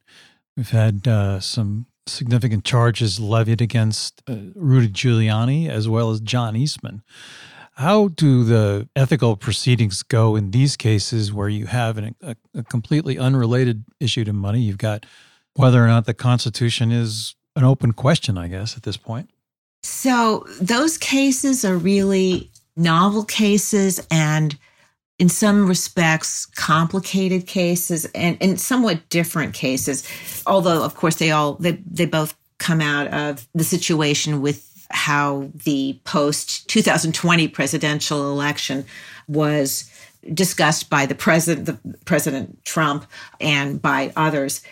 We've 0.56 0.70
had 0.70 1.06
uh, 1.06 1.40
some 1.40 1.86
significant 2.06 2.64
charges 2.64 3.20
levied 3.20 3.60
against 3.60 4.22
uh, 4.28 4.36
Rudy 4.54 4.88
Giuliani 4.88 5.68
as 5.68 5.88
well 5.88 6.10
as 6.10 6.20
John 6.20 6.56
Eastman. 6.56 7.02
How 7.78 8.08
do 8.08 8.42
the 8.42 8.88
ethical 8.96 9.36
proceedings 9.36 10.02
go 10.02 10.34
in 10.34 10.50
these 10.50 10.76
cases 10.76 11.32
where 11.32 11.48
you 11.48 11.66
have 11.66 11.96
an, 11.96 12.16
a, 12.20 12.34
a, 12.52 12.64
completely 12.64 13.16
unrelated 13.16 13.84
issue 14.00 14.24
to 14.24 14.32
money? 14.32 14.58
You've 14.58 14.78
got 14.78 15.06
whether 15.54 15.84
or 15.84 15.86
not 15.86 16.04
the 16.04 16.12
Constitution 16.12 16.90
is 16.90 17.36
an 17.54 17.62
open 17.62 17.92
question, 17.92 18.36
I 18.36 18.48
guess, 18.48 18.76
at 18.76 18.82
this 18.82 18.96
point. 18.96 19.30
So 19.84 20.44
those 20.60 20.98
cases 20.98 21.64
are 21.64 21.76
really 21.76 22.50
novel 22.76 23.22
cases 23.24 24.04
and 24.10 24.58
in 25.20 25.28
some 25.28 25.68
respects 25.68 26.46
complicated 26.46 27.46
cases 27.46 28.06
and, 28.06 28.36
and 28.40 28.60
somewhat 28.60 29.08
different 29.08 29.52
cases 29.52 30.08
although 30.46 30.84
of 30.84 30.94
course 30.94 31.16
they 31.16 31.32
all 31.32 31.54
they, 31.54 31.72
they 31.72 32.06
both 32.06 32.36
come 32.58 32.80
out 32.80 33.08
of 33.08 33.48
the 33.52 33.64
situation 33.64 34.40
with 34.40 34.67
how 34.90 35.50
the 35.64 35.98
post 36.04 36.68
2020 36.68 37.48
presidential 37.48 38.30
election 38.30 38.84
was 39.26 39.90
discussed 40.32 40.90
by 40.90 41.06
the 41.06 41.14
president, 41.14 41.66
the 41.66 41.96
President 42.04 42.64
Trump, 42.64 43.06
and 43.40 43.80
by 43.80 44.12
others. 44.16 44.62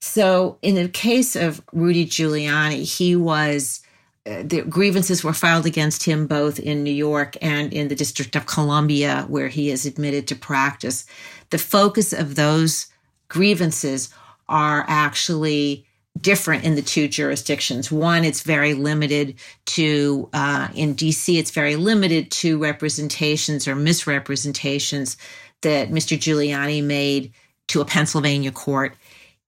So, 0.00 0.58
in 0.62 0.74
the 0.74 0.88
case 0.88 1.36
of 1.36 1.62
Rudy 1.72 2.06
Giuliani, 2.06 2.82
he 2.98 3.16
was 3.16 3.82
uh, 4.26 4.42
the 4.42 4.62
grievances 4.62 5.22
were 5.22 5.32
filed 5.32 5.66
against 5.66 6.02
him 6.02 6.26
both 6.26 6.58
in 6.58 6.82
New 6.82 6.92
York 6.92 7.36
and 7.40 7.72
in 7.72 7.88
the 7.88 7.94
District 7.94 8.34
of 8.34 8.46
Columbia, 8.46 9.24
where 9.28 9.48
he 9.48 9.70
is 9.70 9.86
admitted 9.86 10.26
to 10.26 10.34
practice. 10.34 11.06
The 11.50 11.58
focus 11.58 12.12
of 12.12 12.34
those 12.34 12.88
grievances 13.28 14.12
are 14.48 14.84
actually 14.88 15.86
different 16.20 16.64
in 16.64 16.74
the 16.74 16.82
two 16.82 17.08
jurisdictions. 17.08 17.90
One, 17.90 18.24
it's 18.24 18.42
very 18.42 18.74
limited 18.74 19.34
to, 19.66 20.28
uh, 20.32 20.68
in 20.74 20.94
DC, 20.94 21.38
it's 21.38 21.50
very 21.50 21.76
limited 21.76 22.30
to 22.32 22.58
representations 22.58 23.66
or 23.68 23.74
misrepresentations 23.74 25.16
that 25.62 25.90
Mr. 25.90 26.18
Giuliani 26.18 26.82
made 26.82 27.32
to 27.68 27.80
a 27.80 27.84
Pennsylvania 27.84 28.52
court. 28.52 28.94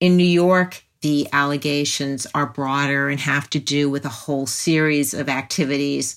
In 0.01 0.17
New 0.17 0.25
York, 0.25 0.83
the 1.01 1.29
allegations 1.33 2.27
are 2.35 2.47
broader 2.47 3.09
and 3.09 3.21
have 3.21 3.49
to 3.51 3.61
do 3.61 3.89
with 3.89 4.05
a 4.05 4.11
whole 4.11 4.47
series 4.47 5.15
of 5.15 5.29
activities 5.29 6.17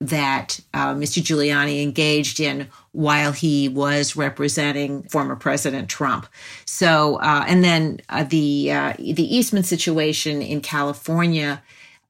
that 0.00 0.58
uh, 0.72 0.94
Mr. 0.94 1.22
Giuliani 1.22 1.82
engaged 1.82 2.40
in 2.40 2.68
while 2.92 3.32
he 3.32 3.68
was 3.68 4.16
representing 4.16 5.02
former 5.04 5.36
President 5.36 5.88
Trump. 5.88 6.26
So, 6.64 7.16
uh, 7.16 7.44
and 7.46 7.62
then 7.62 8.00
uh, 8.08 8.24
the 8.24 8.72
uh, 8.72 8.94
the 8.98 9.36
Eastman 9.36 9.62
situation 9.62 10.40
in 10.40 10.62
California 10.62 11.62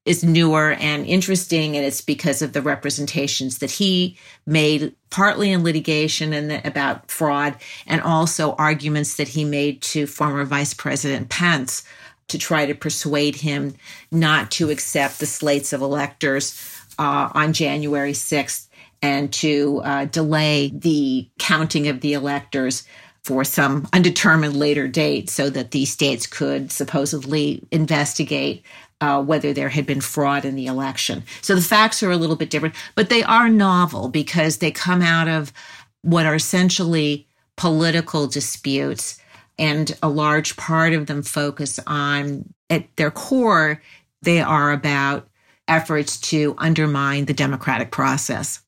is 0.06 0.24
newer 0.24 0.72
and 0.72 1.04
interesting, 1.04 1.76
and 1.76 1.84
it's 1.84 2.00
because 2.00 2.40
of 2.40 2.52
the 2.52 2.62
representations 2.62 3.58
that 3.58 3.70
he 3.70 4.16
made, 4.46 4.94
partly 5.10 5.52
in 5.52 5.62
litigation 5.62 6.32
and 6.32 6.50
the, 6.50 6.66
about 6.66 7.10
fraud, 7.10 7.56
and 7.86 8.00
also 8.00 8.54
arguments 8.54 9.16
that 9.16 9.28
he 9.28 9.44
made 9.44 9.82
to 9.82 10.06
former 10.06 10.44
Vice 10.44 10.72
President 10.72 11.28
Pence 11.28 11.84
to 12.28 12.38
try 12.38 12.64
to 12.64 12.74
persuade 12.74 13.36
him 13.36 13.74
not 14.10 14.50
to 14.52 14.70
accept 14.70 15.18
the 15.18 15.26
slates 15.26 15.72
of 15.72 15.82
electors 15.82 16.52
uh, 17.00 17.30
on 17.34 17.54
January 17.54 18.12
6th 18.12 18.68
and 19.02 19.32
to 19.32 19.80
uh, 19.82 20.04
delay 20.04 20.70
the 20.74 21.26
counting 21.38 21.88
of 21.88 22.02
the 22.02 22.12
electors 22.12 22.86
for 23.24 23.42
some 23.42 23.88
undetermined 23.92 24.54
later 24.54 24.86
date 24.86 25.30
so 25.30 25.48
that 25.50 25.70
the 25.70 25.86
states 25.86 26.26
could 26.26 26.70
supposedly 26.70 27.62
investigate 27.70 28.62
uh, 29.00 29.22
whether 29.22 29.54
there 29.54 29.70
had 29.70 29.86
been 29.86 30.02
fraud 30.02 30.44
in 30.44 30.56
the 30.56 30.66
election. 30.66 31.22
So 31.40 31.54
the 31.54 31.62
facts 31.62 32.02
are 32.02 32.10
a 32.10 32.18
little 32.18 32.36
bit 32.36 32.50
different, 32.50 32.74
but 32.94 33.08
they 33.08 33.22
are 33.22 33.48
novel 33.48 34.08
because 34.08 34.58
they 34.58 34.70
come 34.70 35.00
out 35.00 35.26
of 35.26 35.54
what 36.02 36.26
are 36.26 36.34
essentially 36.34 37.26
political 37.56 38.26
disputes. 38.26 39.18
And 39.58 39.96
a 40.02 40.08
large 40.08 40.56
part 40.56 40.92
of 40.92 41.06
them 41.06 41.22
focus 41.22 41.80
on, 41.86 42.52
at 42.68 42.84
their 42.96 43.10
core, 43.10 43.80
they 44.22 44.40
are 44.40 44.72
about 44.72 45.29
efforts 45.70 46.18
to 46.20 46.54
undermine 46.58 47.24
the 47.24 47.32
democratic 47.32 47.90
process. 47.90 48.60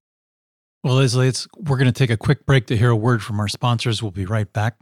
Well, 0.85 0.95
Leslie, 0.95 1.29
it's, 1.29 1.47
we're 1.57 1.77
going 1.77 1.93
to 1.93 1.93
take 1.93 2.11
a 2.11 2.17
quick 2.17 2.47
break 2.47 2.67
to 2.67 2.77
hear 2.77 2.91
a 2.91 2.97
word 2.97 3.23
from 3.23 3.39
our 3.39 3.49
sponsors. 3.49 4.03
We'll 4.03 4.11
be 4.11 4.25
right 4.25 4.51
back. 4.53 4.77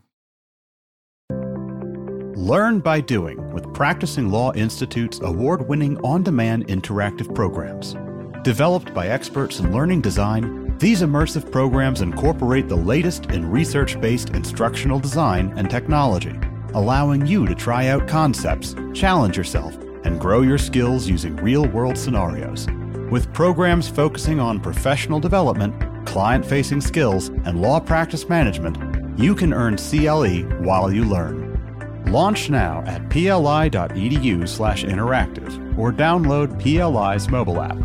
Learn 2.37 2.81
by 2.81 3.03
doing 3.03 3.53
with 3.53 3.73
Practicing 3.75 4.31
Law 4.31 4.53
Institute's 4.55 5.21
award 5.21 5.69
winning 5.69 5.99
on 5.99 6.23
demand 6.23 6.69
interactive 6.69 7.35
programs. 7.35 7.97
Developed 8.43 8.95
by 8.95 9.09
experts 9.09 9.61
in 9.61 9.73
learning 9.75 10.01
design, 10.01 10.75
these 10.79 11.03
immersive 11.03 11.53
programs 11.53 12.01
incorporate 12.01 12.67
the 12.67 12.77
latest 12.77 13.27
in 13.27 13.51
research 13.51 14.01
based 14.01 14.31
instructional 14.31 14.99
design 14.99 15.53
and 15.57 15.71
technology, 15.71 16.35
allowing 16.73 17.27
you 17.27 17.45
to 17.45 17.55
try 17.55 17.89
out 17.89 18.09
concepts, 18.09 18.75
challenge 18.95 19.37
yourself, 19.37 19.77
and 20.11 20.21
grow 20.21 20.43
your 20.43 20.59
skills 20.59 21.09
using 21.09 21.37
real 21.37 21.69
world 21.69 21.97
scenarios. 21.97 22.67
With 23.11 23.33
programs 23.33 23.89
focusing 23.89 24.41
on 24.41 24.59
professional 24.59 25.21
development, 25.21 25.73
client 26.05 26.45
facing 26.45 26.81
skills, 26.81 27.29
and 27.29 27.63
law 27.63 27.79
practice 27.79 28.29
management, 28.29 28.77
you 29.17 29.37
can 29.37 29.53
earn 29.53 29.77
CLE 29.77 30.41
while 30.65 30.93
you 30.93 31.05
learn. 31.05 31.47
Launch 32.07 32.51
now 32.51 32.83
at 32.87 33.09
pli.edu/interactive 33.09 35.79
or 35.79 35.93
download 35.93 36.61
PLI's 36.61 37.29
mobile 37.29 37.61
app. 37.61 37.79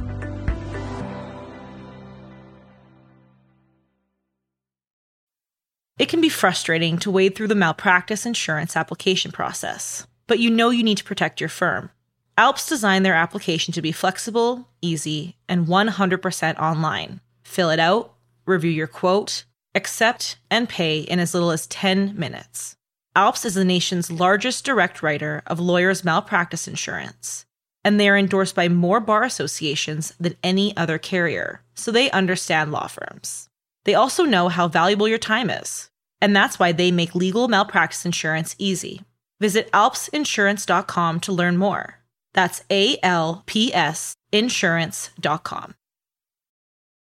It 5.99 6.09
can 6.09 6.21
be 6.21 6.29
frustrating 6.29 6.97
to 6.99 7.11
wade 7.11 7.35
through 7.35 7.49
the 7.49 7.55
malpractice 7.55 8.25
insurance 8.25 8.75
application 8.75 9.31
process, 9.31 10.07
but 10.27 10.39
you 10.39 10.49
know 10.49 10.71
you 10.71 10.83
need 10.83 10.97
to 10.97 11.03
protect 11.03 11.39
your 11.39 11.49
firm. 11.49 11.91
Alps 12.37 12.67
designed 12.67 13.05
their 13.05 13.13
application 13.13 13.73
to 13.73 13.81
be 13.81 13.93
flexible, 13.93 14.67
easy, 14.81 15.37
and 15.47 15.67
100% 15.67 16.59
online. 16.59 17.21
Fill 17.45 17.69
it 17.69 17.79
out, 17.79 18.13
review 18.45 18.71
your 18.71 18.87
quote, 18.87 19.45
accept, 19.73 20.37
and 20.51 20.67
pay 20.67 20.99
in 20.99 21.19
as 21.19 21.33
little 21.33 21.51
as 21.51 21.65
10 21.67 22.19
minutes. 22.19 22.75
Alps 23.15 23.45
is 23.45 23.53
the 23.53 23.63
nation's 23.63 24.11
largest 24.11 24.65
direct 24.65 25.01
writer 25.01 25.43
of 25.47 25.61
lawyers' 25.61 26.03
malpractice 26.03 26.67
insurance, 26.67 27.45
and 27.85 27.97
they 27.97 28.09
are 28.09 28.17
endorsed 28.17 28.53
by 28.53 28.67
more 28.67 28.99
bar 28.99 29.23
associations 29.23 30.13
than 30.19 30.35
any 30.43 30.75
other 30.75 30.97
carrier, 30.97 31.61
so 31.73 31.89
they 31.89 32.11
understand 32.11 32.69
law 32.69 32.87
firms. 32.87 33.47
They 33.85 33.95
also 33.95 34.25
know 34.25 34.49
how 34.49 34.67
valuable 34.67 35.07
your 35.07 35.19
time 35.19 35.49
is, 35.49 35.89
and 36.19 36.35
that's 36.35 36.59
why 36.59 36.73
they 36.73 36.91
make 36.91 37.15
legal 37.15 37.47
malpractice 37.47 38.05
insurance 38.05 38.57
easy. 38.59 39.03
Visit 39.39 39.71
alpsinsurance.com 39.71 41.21
to 41.21 41.31
learn 41.31 41.55
more. 41.55 41.99
That's 42.35 42.61
A 42.69 42.99
L 43.01 43.41
P 43.47 43.73
S 43.73 44.15
insurance.com. 44.31 45.73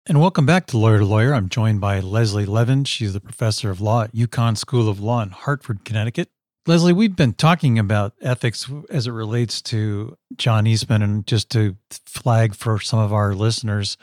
And 0.07 0.21
welcome 0.21 0.47
back 0.47 0.67
to 0.69 0.79
Lawyer 0.79 1.01
to 1.01 1.05
Lawyer. 1.05 1.35
I'm 1.35 1.51
joined 1.51 1.83
by 1.83 2.01
Leslie 2.01 2.47
Levin. 2.47 2.85
She's 2.85 3.13
the 3.13 3.21
professor 3.21 3.71
of 3.71 3.83
law 3.83 4.05
at 4.05 4.15
UConn 4.15 4.57
School 4.57 4.89
of 4.89 5.01
Law 5.01 5.21
in 5.21 5.29
Hartford, 5.29 5.85
Connecticut. 5.85 6.31
Leslie, 6.67 6.95
we've 6.95 7.17
been 7.17 7.35
talking 7.35 7.79
about 7.79 8.15
ethics 8.23 8.71
as 8.89 9.07
it 9.07 9.11
relates 9.11 9.61
to 9.63 10.17
John 10.37 10.67
Eastman. 10.67 11.03
And 11.03 11.27
just 11.27 11.51
to 11.51 11.77
flag 12.07 12.55
for 12.55 12.81
some 12.81 12.99
of 12.99 13.13
our 13.13 13.35
listeners, 13.35 13.99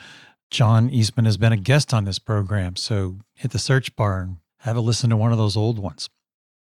John 0.52 0.90
Eastman 0.90 1.24
has 1.24 1.36
been 1.36 1.52
a 1.52 1.56
guest 1.56 1.92
on 1.92 2.04
this 2.04 2.20
program. 2.20 2.76
So 2.76 3.18
hit 3.34 3.50
the 3.50 3.58
search 3.58 3.96
bar 3.96 4.20
and 4.20 4.36
have 4.60 4.76
a 4.76 4.80
listen 4.80 5.10
to 5.10 5.16
one 5.16 5.32
of 5.32 5.38
those 5.38 5.56
old 5.56 5.78
ones. 5.80 6.08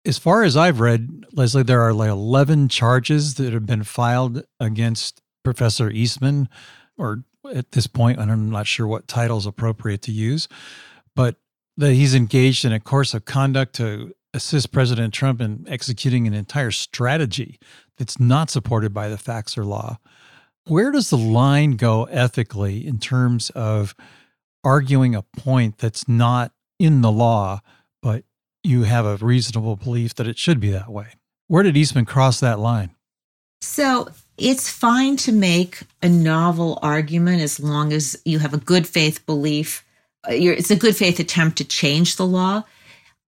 As 0.06 0.18
far 0.18 0.42
as 0.42 0.56
I've 0.56 0.80
read, 0.80 1.24
Leslie, 1.32 1.62
there 1.62 1.80
are 1.80 1.94
like 1.94 2.10
11 2.10 2.68
charges 2.68 3.34
that 3.34 3.54
have 3.54 3.64
been 3.64 3.84
filed 3.84 4.44
against 4.60 5.22
Professor 5.42 5.90
Eastman, 5.90 6.48
or 6.98 7.24
at 7.54 7.72
this 7.72 7.86
point, 7.86 8.18
and 8.18 8.30
I'm 8.30 8.50
not 8.50 8.66
sure 8.66 8.86
what 8.86 9.08
title 9.08 9.38
is 9.38 9.46
appropriate 9.46 10.02
to 10.02 10.12
use, 10.12 10.46
but 11.16 11.36
that 11.76 11.94
he's 11.94 12.14
engaged 12.14 12.64
in 12.64 12.72
a 12.72 12.80
course 12.80 13.14
of 13.14 13.24
conduct 13.24 13.74
to 13.76 14.12
assist 14.34 14.72
President 14.72 15.14
Trump 15.14 15.40
in 15.40 15.64
executing 15.68 16.26
an 16.26 16.34
entire 16.34 16.70
strategy 16.70 17.58
that's 17.96 18.20
not 18.20 18.50
supported 18.50 18.92
by 18.92 19.08
the 19.08 19.18
facts 19.18 19.56
or 19.56 19.64
law. 19.64 19.98
Where 20.66 20.90
does 20.90 21.10
the 21.10 21.18
line 21.18 21.72
go 21.72 22.04
ethically 22.04 22.86
in 22.86 22.98
terms 22.98 23.50
of 23.50 23.94
arguing 24.62 25.14
a 25.14 25.22
point 25.22 25.78
that's 25.78 26.08
not 26.08 26.52
in 26.78 27.00
the 27.02 27.12
law, 27.12 27.60
but 28.02 28.24
you 28.64 28.84
have 28.84 29.06
a 29.06 29.16
reasonable 29.24 29.76
belief 29.76 30.14
that 30.14 30.26
it 30.26 30.38
should 30.38 30.58
be 30.58 30.70
that 30.70 30.88
way. 30.88 31.08
Where 31.46 31.62
did 31.62 31.76
Eastman 31.76 32.06
cross 32.06 32.40
that 32.40 32.58
line? 32.58 32.90
So 33.60 34.08
it's 34.36 34.70
fine 34.70 35.16
to 35.18 35.32
make 35.32 35.82
a 36.02 36.08
novel 36.08 36.78
argument 36.82 37.42
as 37.42 37.60
long 37.60 37.92
as 37.92 38.20
you 38.24 38.38
have 38.38 38.54
a 38.54 38.58
good 38.58 38.86
faith 38.86 39.24
belief. 39.26 39.84
Uh, 40.26 40.32
it's 40.32 40.70
a 40.70 40.76
good 40.76 40.96
faith 40.96 41.20
attempt 41.20 41.58
to 41.58 41.64
change 41.64 42.16
the 42.16 42.26
law. 42.26 42.64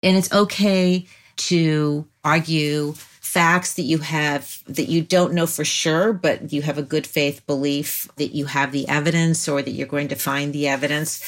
And 0.02 0.16
it's 0.16 0.32
okay 0.32 1.06
to 1.36 2.06
argue 2.24 2.92
facts 3.32 3.74
that 3.74 3.82
you 3.82 3.98
have 3.98 4.62
that 4.66 4.90
you 4.90 5.00
don't 5.00 5.32
know 5.32 5.46
for 5.46 5.64
sure, 5.64 6.12
but 6.12 6.52
you 6.52 6.60
have 6.60 6.76
a 6.76 6.82
good 6.82 7.06
faith 7.06 7.46
belief 7.46 8.06
that 8.16 8.34
you 8.34 8.44
have 8.44 8.72
the 8.72 8.86
evidence 8.88 9.48
or 9.48 9.62
that 9.62 9.70
you're 9.70 9.86
going 9.86 10.08
to 10.08 10.16
find 10.16 10.52
the 10.52 10.68
evidence. 10.68 11.24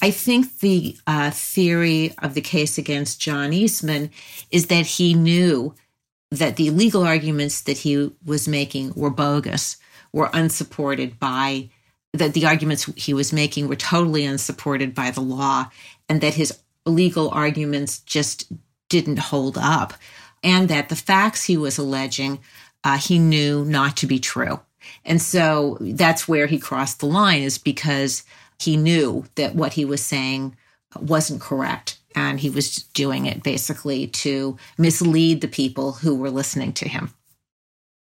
I 0.00 0.10
think 0.10 0.60
the 0.60 0.96
uh, 1.06 1.30
theory 1.30 2.14
of 2.22 2.34
the 2.34 2.40
case 2.40 2.78
against 2.78 3.20
John 3.20 3.52
Eastman 3.52 4.10
is 4.50 4.66
that 4.66 4.86
he 4.86 5.14
knew 5.14 5.74
that 6.30 6.56
the 6.56 6.70
legal 6.70 7.02
arguments 7.02 7.62
that 7.62 7.78
he 7.78 8.10
was 8.24 8.46
making 8.46 8.92
were 8.94 9.10
bogus, 9.10 9.76
were 10.12 10.30
unsupported 10.32 11.18
by 11.18 11.70
that 12.12 12.32
the 12.32 12.46
arguments 12.46 12.84
he 12.96 13.12
was 13.12 13.32
making 13.32 13.68
were 13.68 13.76
totally 13.76 14.24
unsupported 14.24 14.94
by 14.94 15.10
the 15.10 15.20
law, 15.20 15.70
and 16.08 16.20
that 16.20 16.34
his 16.34 16.58
legal 16.86 17.28
arguments 17.30 17.98
just 18.00 18.50
didn't 18.88 19.18
hold 19.18 19.58
up, 19.58 19.94
and 20.42 20.68
that 20.68 20.88
the 20.88 20.96
facts 20.96 21.44
he 21.44 21.56
was 21.56 21.76
alleging 21.76 22.38
uh, 22.84 22.96
he 22.96 23.18
knew 23.18 23.64
not 23.64 23.96
to 23.96 24.06
be 24.06 24.18
true. 24.18 24.60
And 25.04 25.20
so 25.20 25.76
that's 25.80 26.28
where 26.28 26.46
he 26.46 26.58
crossed 26.58 27.00
the 27.00 27.06
line, 27.06 27.42
is 27.42 27.58
because 27.58 28.22
he 28.58 28.76
knew 28.76 29.24
that 29.36 29.54
what 29.54 29.74
he 29.74 29.84
was 29.84 30.04
saying 30.04 30.56
wasn't 31.00 31.40
correct. 31.40 31.98
And 32.14 32.40
he 32.40 32.50
was 32.50 32.76
doing 32.94 33.26
it 33.26 33.42
basically 33.42 34.08
to 34.08 34.56
mislead 34.76 35.40
the 35.40 35.48
people 35.48 35.92
who 35.92 36.16
were 36.16 36.30
listening 36.30 36.72
to 36.74 36.88
him. 36.88 37.14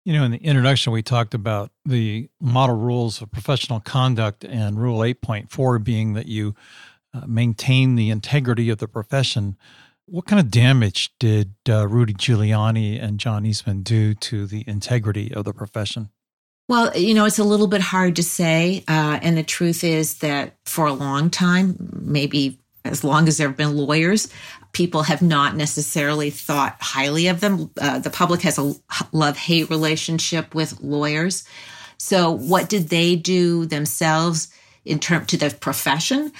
You 0.05 0.15
know, 0.15 0.25
in 0.25 0.33
the 0.33 0.39
introduction, 0.39 0.93
we 0.93 1.03
talked 1.03 1.33
about 1.33 1.71
the 1.85 2.29
model 2.41 2.77
rules 2.77 3.23
of 3.23 3.31
professional 3.31 3.79
conduct 3.79 4.45
and 4.45 4.81
Rule 4.81 4.99
8.4 4.99 5.83
being 5.83 6.15
that 6.15 6.27
you 6.27 6.57
uh, 7.15 7.23
maintain 7.27 7.95
the 7.95 8.11
integrity 8.11 8.69
of 8.69 8.79
the 8.79 8.89
profession. 8.89 9.57
What 10.07 10.27
kind 10.27 10.41
of 10.41 10.51
damage 10.51 11.13
did 11.21 11.55
uh, 11.69 11.87
Rudy 11.87 12.15
Giuliani 12.15 13.01
and 13.01 13.21
John 13.21 13.47
Eastman 13.47 13.83
do 13.83 14.13
to 14.15 14.47
the 14.47 14.65
integrity 14.67 15.33
of 15.33 15.45
the 15.45 15.55
profession? 15.55 16.11
Well, 16.73 16.97
you 16.97 17.12
know, 17.12 17.26
it's 17.26 17.38
a 17.38 17.45
little 17.45 17.67
bit 17.67 17.83
hard 17.83 18.17
to 18.17 18.23
say. 18.23 18.83
Uh, 18.88 19.19
and 19.21 19.37
the 19.37 19.43
truth 19.43 19.85
is 19.85 20.21
that 20.21 20.55
for 20.64 20.87
a 20.87 20.95
long 20.95 21.29
time, 21.29 21.76
maybe 22.00 22.59
as 22.83 23.05
long 23.05 23.29
as 23.29 23.37
there 23.37 23.49
have 23.49 23.59
been 23.59 23.76
lawyers, 23.76 24.33
people 24.73 25.02
have 25.02 25.21
not 25.21 25.55
necessarily 25.55 26.31
thought 26.31 26.79
highly 26.81 27.26
of 27.26 27.41
them. 27.41 27.71
Uh, 27.79 27.99
the 27.99 28.09
public 28.09 28.41
has 28.41 28.57
a 28.57 28.75
love 29.12 29.37
hate 29.37 29.69
relationship 29.69 30.55
with 30.55 30.81
lawyers. 30.81 31.45
So, 31.99 32.31
what 32.31 32.71
did 32.71 32.88
they 32.88 33.17
do 33.17 33.67
themselves 33.67 34.49
in 34.87 34.99
terms 34.99 35.26
to 35.26 35.37
the 35.37 35.50
profession 35.50 36.33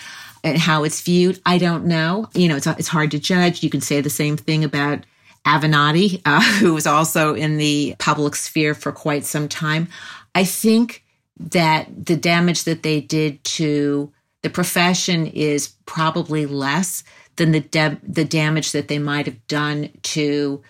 and 0.42 0.56
how 0.56 0.84
it's 0.84 1.02
viewed? 1.02 1.42
I 1.44 1.58
don't 1.58 1.84
know. 1.84 2.30
You 2.32 2.48
know, 2.48 2.56
it's 2.56 2.66
it's 2.66 2.88
hard 2.88 3.10
to 3.10 3.18
judge. 3.18 3.62
You 3.62 3.68
can 3.68 3.82
say 3.82 4.00
the 4.00 4.08
same 4.08 4.38
thing 4.38 4.64
about 4.64 5.04
Avenatti, 5.46 6.22
uh, 6.24 6.40
who 6.58 6.74
was 6.74 6.86
also 6.86 7.34
in 7.34 7.58
the 7.58 7.94
public 7.98 8.34
sphere 8.34 8.74
for 8.74 8.92
quite 8.92 9.24
some 9.24 9.46
time. 9.46 9.88
I 10.34 10.44
think 10.44 11.04
that 11.38 12.06
the 12.06 12.16
damage 12.16 12.64
that 12.64 12.82
they 12.82 13.00
did 13.00 13.42
to 13.44 14.12
the 14.42 14.50
profession 14.50 15.26
is 15.26 15.68
probably 15.86 16.46
less 16.46 17.04
than 17.36 17.52
the 17.52 17.60
de- 17.60 18.00
the 18.02 18.24
damage 18.24 18.72
that 18.72 18.88
they 18.88 18.98
might 18.98 19.26
have 19.26 19.46
done 19.46 19.90
to 20.02 20.62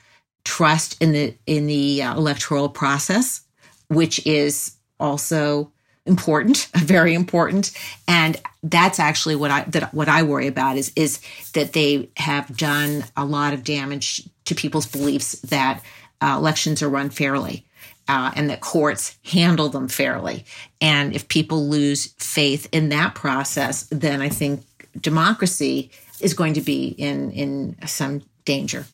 trust 0.44 1.00
in 1.00 1.12
the 1.12 1.34
in 1.46 1.66
the 1.66 2.02
uh, 2.02 2.14
electoral 2.14 2.68
process, 2.68 3.42
which 3.88 4.24
is 4.26 4.76
also 5.00 5.72
important, 6.06 6.68
very 6.76 7.14
important, 7.14 7.72
and 8.06 8.36
that's 8.62 8.98
actually 8.98 9.36
what 9.36 9.50
I 9.50 9.64
that 9.64 9.92
what 9.92 10.08
I 10.08 10.22
worry 10.22 10.46
about 10.46 10.76
is 10.76 10.92
is 10.94 11.20
that 11.54 11.72
they 11.72 12.10
have 12.16 12.56
done 12.56 13.04
a 13.16 13.24
lot 13.24 13.54
of 13.54 13.64
damage 13.64 14.28
to 14.44 14.54
people's 14.54 14.86
beliefs 14.86 15.32
that 15.42 15.82
uh, 16.20 16.36
elections 16.38 16.82
are 16.82 16.88
run 16.88 17.10
fairly. 17.10 17.64
Uh, 18.12 18.30
and 18.36 18.50
that 18.50 18.60
courts 18.60 19.16
handle 19.24 19.70
them 19.70 19.88
fairly. 19.88 20.44
And 20.82 21.16
if 21.16 21.28
people 21.28 21.66
lose 21.66 22.12
faith 22.18 22.68
in 22.70 22.90
that 22.90 23.14
process, 23.14 23.88
then 23.90 24.20
I 24.20 24.28
think 24.28 24.66
democracy 25.00 25.90
is 26.20 26.34
going 26.34 26.52
to 26.52 26.60
be 26.60 26.88
in 26.88 27.30
in 27.30 27.74
some 27.86 28.20
danger. 28.44 28.84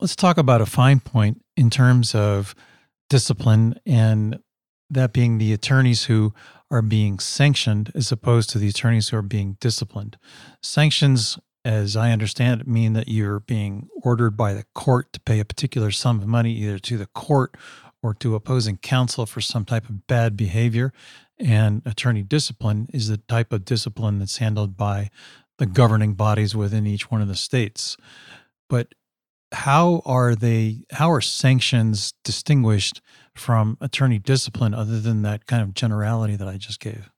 Let's 0.00 0.16
talk 0.16 0.36
about 0.36 0.60
a 0.60 0.66
fine 0.66 0.98
point 0.98 1.42
in 1.56 1.70
terms 1.70 2.12
of 2.12 2.56
discipline 3.08 3.78
and 3.86 4.40
that 4.90 5.12
being 5.12 5.38
the 5.38 5.52
attorneys 5.52 6.06
who 6.06 6.34
are 6.72 6.82
being 6.82 7.20
sanctioned 7.20 7.92
as 7.94 8.10
opposed 8.10 8.50
to 8.50 8.58
the 8.58 8.66
attorneys 8.66 9.10
who 9.10 9.16
are 9.16 9.22
being 9.22 9.56
disciplined. 9.60 10.18
Sanctions, 10.60 11.38
as 11.64 11.94
I 11.94 12.10
understand 12.10 12.62
it, 12.62 12.66
mean 12.66 12.94
that 12.94 13.06
you're 13.06 13.38
being 13.38 13.88
ordered 14.02 14.36
by 14.36 14.54
the 14.54 14.64
court 14.74 15.12
to 15.12 15.20
pay 15.20 15.38
a 15.38 15.44
particular 15.44 15.92
sum 15.92 16.20
of 16.20 16.26
money 16.26 16.52
either 16.52 16.80
to 16.80 16.98
the 16.98 17.06
court 17.06 17.56
or 18.04 18.14
to 18.14 18.34
opposing 18.34 18.76
counsel 18.76 19.24
for 19.24 19.40
some 19.40 19.64
type 19.64 19.88
of 19.88 20.06
bad 20.06 20.36
behavior. 20.36 20.92
And 21.38 21.82
attorney 21.86 22.22
discipline 22.22 22.88
is 22.92 23.08
the 23.08 23.16
type 23.16 23.52
of 23.52 23.64
discipline 23.64 24.18
that's 24.18 24.36
handled 24.36 24.76
by 24.76 25.10
the 25.58 25.66
governing 25.66 26.12
bodies 26.12 26.54
within 26.54 26.86
each 26.86 27.10
one 27.10 27.22
of 27.22 27.28
the 27.28 27.34
states. 27.34 27.96
But 28.68 28.94
how 29.52 30.02
are 30.04 30.34
they 30.34 30.84
how 30.92 31.10
are 31.10 31.20
sanctions 31.20 32.12
distinguished 32.24 33.00
from 33.34 33.78
attorney 33.80 34.18
discipline 34.18 34.74
other 34.74 35.00
than 35.00 35.22
that 35.22 35.46
kind 35.46 35.62
of 35.62 35.74
generality 35.74 36.36
that 36.36 36.48
I 36.48 36.56
just 36.56 36.80
gave? 36.80 37.10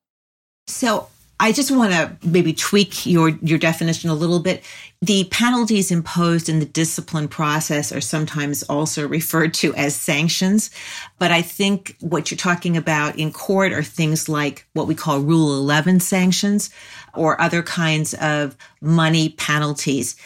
So 0.66 1.08
I 1.38 1.52
just 1.52 1.70
want 1.70 1.92
to 1.92 2.16
maybe 2.26 2.54
tweak 2.54 3.04
your 3.04 3.28
your 3.28 3.58
definition 3.58 4.08
a 4.08 4.14
little 4.14 4.40
bit. 4.40 4.64
The 5.02 5.24
penalties 5.24 5.90
imposed 5.90 6.48
in 6.48 6.60
the 6.60 6.66
discipline 6.66 7.28
process 7.28 7.92
are 7.92 8.00
sometimes 8.00 8.62
also 8.64 9.06
referred 9.06 9.52
to 9.54 9.74
as 9.74 9.94
sanctions, 9.94 10.70
but 11.18 11.30
I 11.30 11.42
think 11.42 11.96
what 12.00 12.30
you're 12.30 12.38
talking 12.38 12.76
about 12.76 13.18
in 13.18 13.32
court 13.32 13.72
are 13.72 13.82
things 13.82 14.28
like 14.28 14.66
what 14.72 14.86
we 14.86 14.94
call 14.94 15.20
Rule 15.20 15.54
11 15.58 16.00
sanctions 16.00 16.70
or 17.14 17.40
other 17.40 17.62
kinds 17.62 18.14
of 18.14 18.56
money 18.80 19.30
penalties. 19.30 20.16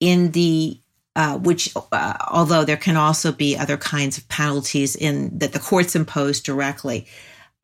In 0.00 0.30
the 0.32 0.80
uh, 1.16 1.38
which, 1.38 1.72
uh, 1.92 2.14
although 2.28 2.64
there 2.64 2.76
can 2.76 2.96
also 2.96 3.30
be 3.30 3.56
other 3.56 3.76
kinds 3.76 4.18
of 4.18 4.28
penalties 4.28 4.96
in 4.96 5.38
that 5.38 5.52
the 5.52 5.60
courts 5.60 5.94
impose 5.94 6.40
directly. 6.40 7.06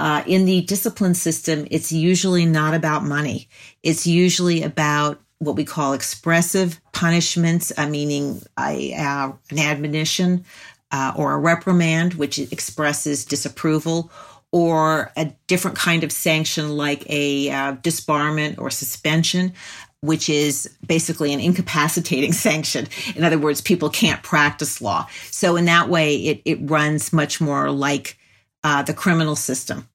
Uh, 0.01 0.25
in 0.27 0.47
the 0.47 0.63
discipline 0.63 1.13
system, 1.13 1.67
it's 1.71 1.93
usually 1.93 2.47
not 2.47 2.73
about 2.73 3.05
money. 3.05 3.51
It's 3.83 4.07
usually 4.07 4.63
about 4.63 5.21
what 5.41 5.57
we 5.57 5.65
call 5.65 5.93
expressive 5.93 6.81
punishments, 6.93 7.71
uh, 7.77 7.87
meaning 7.87 8.43
uh, 8.57 9.33
an 9.51 9.59
admonition 9.59 10.47
uh, 10.91 11.13
or 11.15 11.35
a 11.35 11.39
reprimand, 11.39 12.15
which 12.15 12.39
expresses 12.39 13.27
disapproval, 13.27 14.11
or 14.53 15.13
a 15.19 15.27
different 15.49 15.77
kind 15.77 16.03
of 16.03 16.11
sanction 16.11 16.79
like 16.79 17.05
a 17.11 17.51
uh, 17.51 17.75
disbarment 17.77 18.59
or 18.59 18.71
suspension, 18.71 19.53
which 20.01 20.31
is 20.31 20.75
basically 20.87 21.35
an 21.35 21.41
incapacitating 21.41 22.33
sanction. 22.47 22.89
In 23.17 23.23
other 23.23 23.39
words, 23.39 23.61
people 23.61 23.91
can't 23.91 24.23
practice 24.23 24.81
law. 24.81 25.07
So 25.31 25.57
in 25.57 25.67
that 25.67 25.91
way, 25.91 26.17
it, 26.17 26.43
it 26.47 26.59
runs 26.63 27.13
much 27.13 27.39
more 27.39 27.71
like 27.71 28.17
uh, 28.65 28.83
the 28.83 28.95
criminal 28.95 29.37
system. 29.37 29.89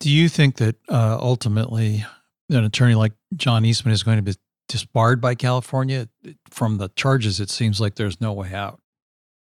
Do 0.00 0.10
you 0.10 0.28
think 0.28 0.56
that 0.56 0.76
uh, 0.88 1.18
ultimately 1.20 2.04
an 2.50 2.64
attorney 2.64 2.94
like 2.94 3.12
John 3.36 3.64
Eastman 3.64 3.92
is 3.92 4.02
going 4.02 4.16
to 4.16 4.22
be 4.22 4.34
disbarred 4.68 5.20
by 5.20 5.34
California? 5.34 6.08
From 6.50 6.78
the 6.78 6.88
charges, 6.90 7.40
it 7.40 7.50
seems 7.50 7.80
like 7.80 7.96
there's 7.96 8.20
no 8.20 8.32
way 8.32 8.54
out. 8.54 8.80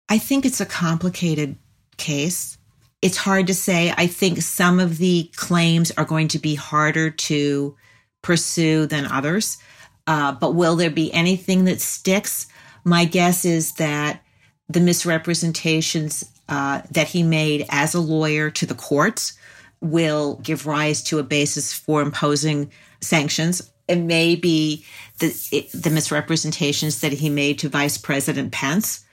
I 0.09 0.19
think 0.19 0.47
it's 0.47 0.61
a 0.61 0.67
complicated 0.67 1.57
case. 1.99 2.57
It's 3.03 3.19
hard 3.19 3.47
to 3.49 3.55
say. 3.55 3.93
I 3.97 4.07
think 4.07 4.39
some 4.39 4.81
of 4.81 4.99
the 4.99 5.31
claims 5.37 5.93
are 5.93 6.05
going 6.05 6.29
to 6.29 6.39
be 6.39 6.55
harder 6.55 7.11
to 7.11 7.77
pursue 8.23 8.87
than 8.87 9.07
others. 9.07 9.59
Uh, 10.07 10.33
but 10.33 10.55
will 10.55 10.77
there 10.77 10.91
be 10.91 11.13
anything 11.13 11.65
that 11.67 11.81
sticks? 11.81 12.47
My 12.85 13.05
guess 13.05 13.45
is 13.45 13.75
that 13.75 14.23
the 14.69 14.81
misrepresentations 14.81 16.25
uh, 16.49 16.83
that 16.91 17.09
he 17.09 17.23
made 17.23 17.67
as 17.71 17.95
a 17.95 18.01
lawyer 18.01 18.51
to 18.51 18.67
the 18.67 18.75
courts 18.75 19.35
will 19.81 20.37
give 20.37 20.67
rise 20.67 21.03
to 21.05 21.19
a 21.19 21.23
basis 21.23 21.73
for 21.73 22.03
imposing 22.03 22.71
sanctions. 23.01 23.71
It 23.87 23.97
may 23.97 24.35
be 24.35 24.85
the, 25.19 25.27
it, 25.53 25.71
the 25.73 25.91
misrepresentations 25.91 27.01
that 27.01 27.13
he 27.13 27.31
made 27.31 27.59
to 27.61 27.69
Vice 27.69 27.97
President 27.97 28.53
Pence 28.53 29.05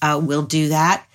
uh, 0.00 0.20
will 0.22 0.42
do 0.42 0.68
that. 0.68 1.06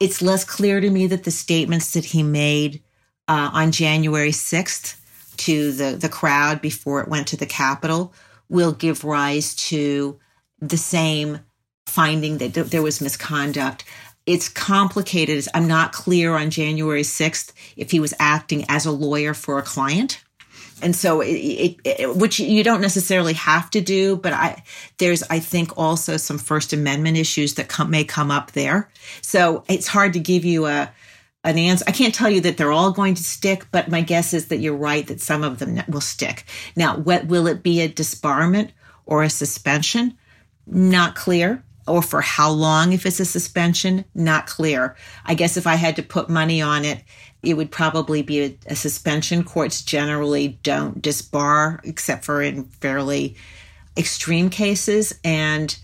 It's 0.00 0.22
less 0.22 0.44
clear 0.44 0.80
to 0.80 0.90
me 0.90 1.06
that 1.08 1.24
the 1.24 1.30
statements 1.30 1.92
that 1.92 2.04
he 2.04 2.22
made 2.22 2.82
uh, 3.28 3.50
on 3.52 3.72
January 3.72 4.30
6th 4.30 4.96
to 5.38 5.72
the, 5.72 5.96
the 5.96 6.08
crowd 6.08 6.60
before 6.60 7.00
it 7.00 7.08
went 7.08 7.28
to 7.28 7.36
the 7.36 7.46
Capitol 7.46 8.12
will 8.48 8.72
give 8.72 9.04
rise 9.04 9.54
to 9.54 10.18
the 10.60 10.76
same 10.76 11.40
finding 11.86 12.38
that 12.38 12.54
there 12.54 12.82
was 12.82 13.00
misconduct 13.00 13.84
it's 14.26 14.48
complicated. 14.48 15.46
I'm 15.54 15.66
not 15.66 15.92
clear 15.92 16.34
on 16.34 16.50
January 16.50 17.02
6th 17.02 17.52
if 17.76 17.90
he 17.90 18.00
was 18.00 18.14
acting 18.18 18.64
as 18.68 18.86
a 18.86 18.92
lawyer 18.92 19.34
for 19.34 19.58
a 19.58 19.62
client. 19.62 20.22
And 20.80 20.96
so, 20.96 21.20
it, 21.20 21.28
it, 21.28 21.76
it, 21.84 22.16
which 22.16 22.40
you 22.40 22.64
don't 22.64 22.80
necessarily 22.80 23.34
have 23.34 23.70
to 23.70 23.80
do, 23.80 24.16
but 24.16 24.32
I, 24.32 24.64
there's, 24.98 25.22
I 25.24 25.38
think, 25.38 25.78
also 25.78 26.16
some 26.16 26.38
First 26.38 26.72
Amendment 26.72 27.16
issues 27.16 27.54
that 27.54 27.68
come, 27.68 27.90
may 27.90 28.04
come 28.04 28.32
up 28.32 28.50
there. 28.52 28.90
So 29.20 29.62
it's 29.68 29.86
hard 29.86 30.12
to 30.14 30.20
give 30.20 30.44
you 30.44 30.66
a, 30.66 30.90
an 31.44 31.58
answer. 31.58 31.84
I 31.86 31.92
can't 31.92 32.14
tell 32.14 32.30
you 32.30 32.40
that 32.42 32.56
they're 32.56 32.72
all 32.72 32.90
going 32.90 33.14
to 33.14 33.22
stick, 33.22 33.66
but 33.70 33.90
my 33.90 34.00
guess 34.00 34.34
is 34.34 34.48
that 34.48 34.58
you're 34.58 34.76
right 34.76 35.06
that 35.06 35.20
some 35.20 35.44
of 35.44 35.60
them 35.60 35.80
will 35.88 36.00
stick. 36.00 36.44
Now, 36.74 36.96
what 36.96 37.26
will 37.26 37.46
it 37.46 37.62
be 37.62 37.80
a 37.80 37.88
disbarment 37.88 38.70
or 39.06 39.22
a 39.22 39.30
suspension? 39.30 40.18
Not 40.66 41.14
clear 41.14 41.64
or 41.86 42.02
for 42.02 42.20
how 42.20 42.50
long 42.50 42.92
if 42.92 43.06
it's 43.06 43.20
a 43.20 43.24
suspension? 43.24 44.04
Not 44.14 44.46
clear. 44.46 44.96
I 45.24 45.34
guess 45.34 45.56
if 45.56 45.66
i 45.66 45.74
had 45.74 45.96
to 45.96 46.02
put 46.02 46.28
money 46.28 46.60
on 46.62 46.84
it 46.84 47.02
it 47.42 47.56
would 47.56 47.72
probably 47.72 48.22
be 48.22 48.40
a, 48.44 48.58
a, 48.68 48.76
suspension. 48.76 49.42
Courts 49.42 49.82
generally 49.82 50.60
don't 50.62 51.02
disbar 51.02 51.80
except 51.82 52.24
for 52.24 52.40
in 52.40 52.64
fairly 52.64 53.34
extreme 53.96 54.48
cases. 54.48 55.18
And 55.24 55.76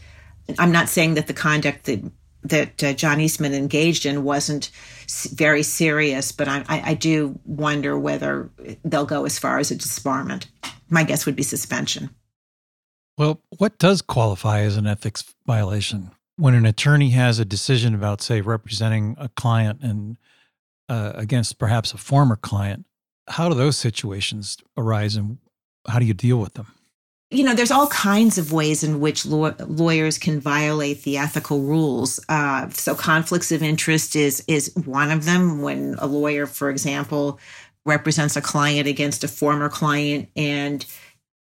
i'm 0.58 0.72
not 0.72 0.88
saying 0.88 1.14
that 1.14 1.26
the 1.26 1.34
conduct 1.34 1.84
that 1.84 2.00
that 2.42 2.82
uh, 2.82 2.92
john 2.94 3.20
eastman 3.20 3.52
engaged 3.52 4.06
in 4.06 4.24
wasn't 4.24 4.70
very 5.34 5.62
serious 5.62 6.32
but 6.32 6.48
I, 6.48 6.64
I, 6.68 6.82
I 6.90 6.94
do 6.94 7.38
wonder 7.44 7.98
whether 7.98 8.50
they'll 8.84 9.04
go 9.04 9.26
as 9.26 9.38
far 9.38 9.58
as 9.58 9.70
a 9.70 9.76
disbarment. 9.76 10.46
My 10.88 11.02
guess 11.04 11.26
would 11.26 11.36
be 11.36 11.42
suspension 11.42 12.10
well, 13.18 13.42
what 13.58 13.78
does 13.78 14.00
qualify 14.00 14.60
as 14.60 14.76
an 14.76 14.86
ethics 14.86 15.34
violation? 15.46 16.12
When 16.36 16.54
an 16.54 16.64
attorney 16.64 17.10
has 17.10 17.38
a 17.38 17.44
decision 17.44 17.94
about, 17.94 18.22
say, 18.22 18.40
representing 18.40 19.16
a 19.18 19.28
client 19.28 19.80
and 19.82 20.16
uh, 20.88 21.12
against 21.14 21.58
perhaps 21.58 21.92
a 21.92 21.98
former 21.98 22.36
client, 22.36 22.86
how 23.28 23.48
do 23.48 23.54
those 23.54 23.76
situations 23.76 24.56
arise 24.76 25.16
and 25.16 25.38
how 25.88 25.98
do 25.98 26.06
you 26.06 26.14
deal 26.14 26.38
with 26.38 26.54
them? 26.54 26.68
you 27.30 27.44
know, 27.44 27.54
there's 27.54 27.70
all 27.70 27.88
kinds 27.88 28.38
of 28.38 28.52
ways 28.52 28.82
in 28.82 29.00
which 29.00 29.26
law- 29.26 29.54
lawyers 29.60 30.16
can 30.16 30.40
violate 30.40 31.02
the 31.02 31.18
ethical 31.18 31.60
rules. 31.60 32.18
Uh, 32.28 32.70
so 32.70 32.94
conflicts 32.94 33.52
of 33.52 33.62
interest 33.62 34.16
is 34.16 34.42
is 34.46 34.74
one 34.86 35.10
of 35.10 35.26
them. 35.26 35.60
When 35.60 35.96
a 35.98 36.06
lawyer, 36.06 36.46
for 36.46 36.70
example, 36.70 37.38
represents 37.84 38.36
a 38.36 38.40
client 38.40 38.88
against 38.88 39.24
a 39.24 39.28
former 39.28 39.68
client 39.68 40.30
and 40.36 40.86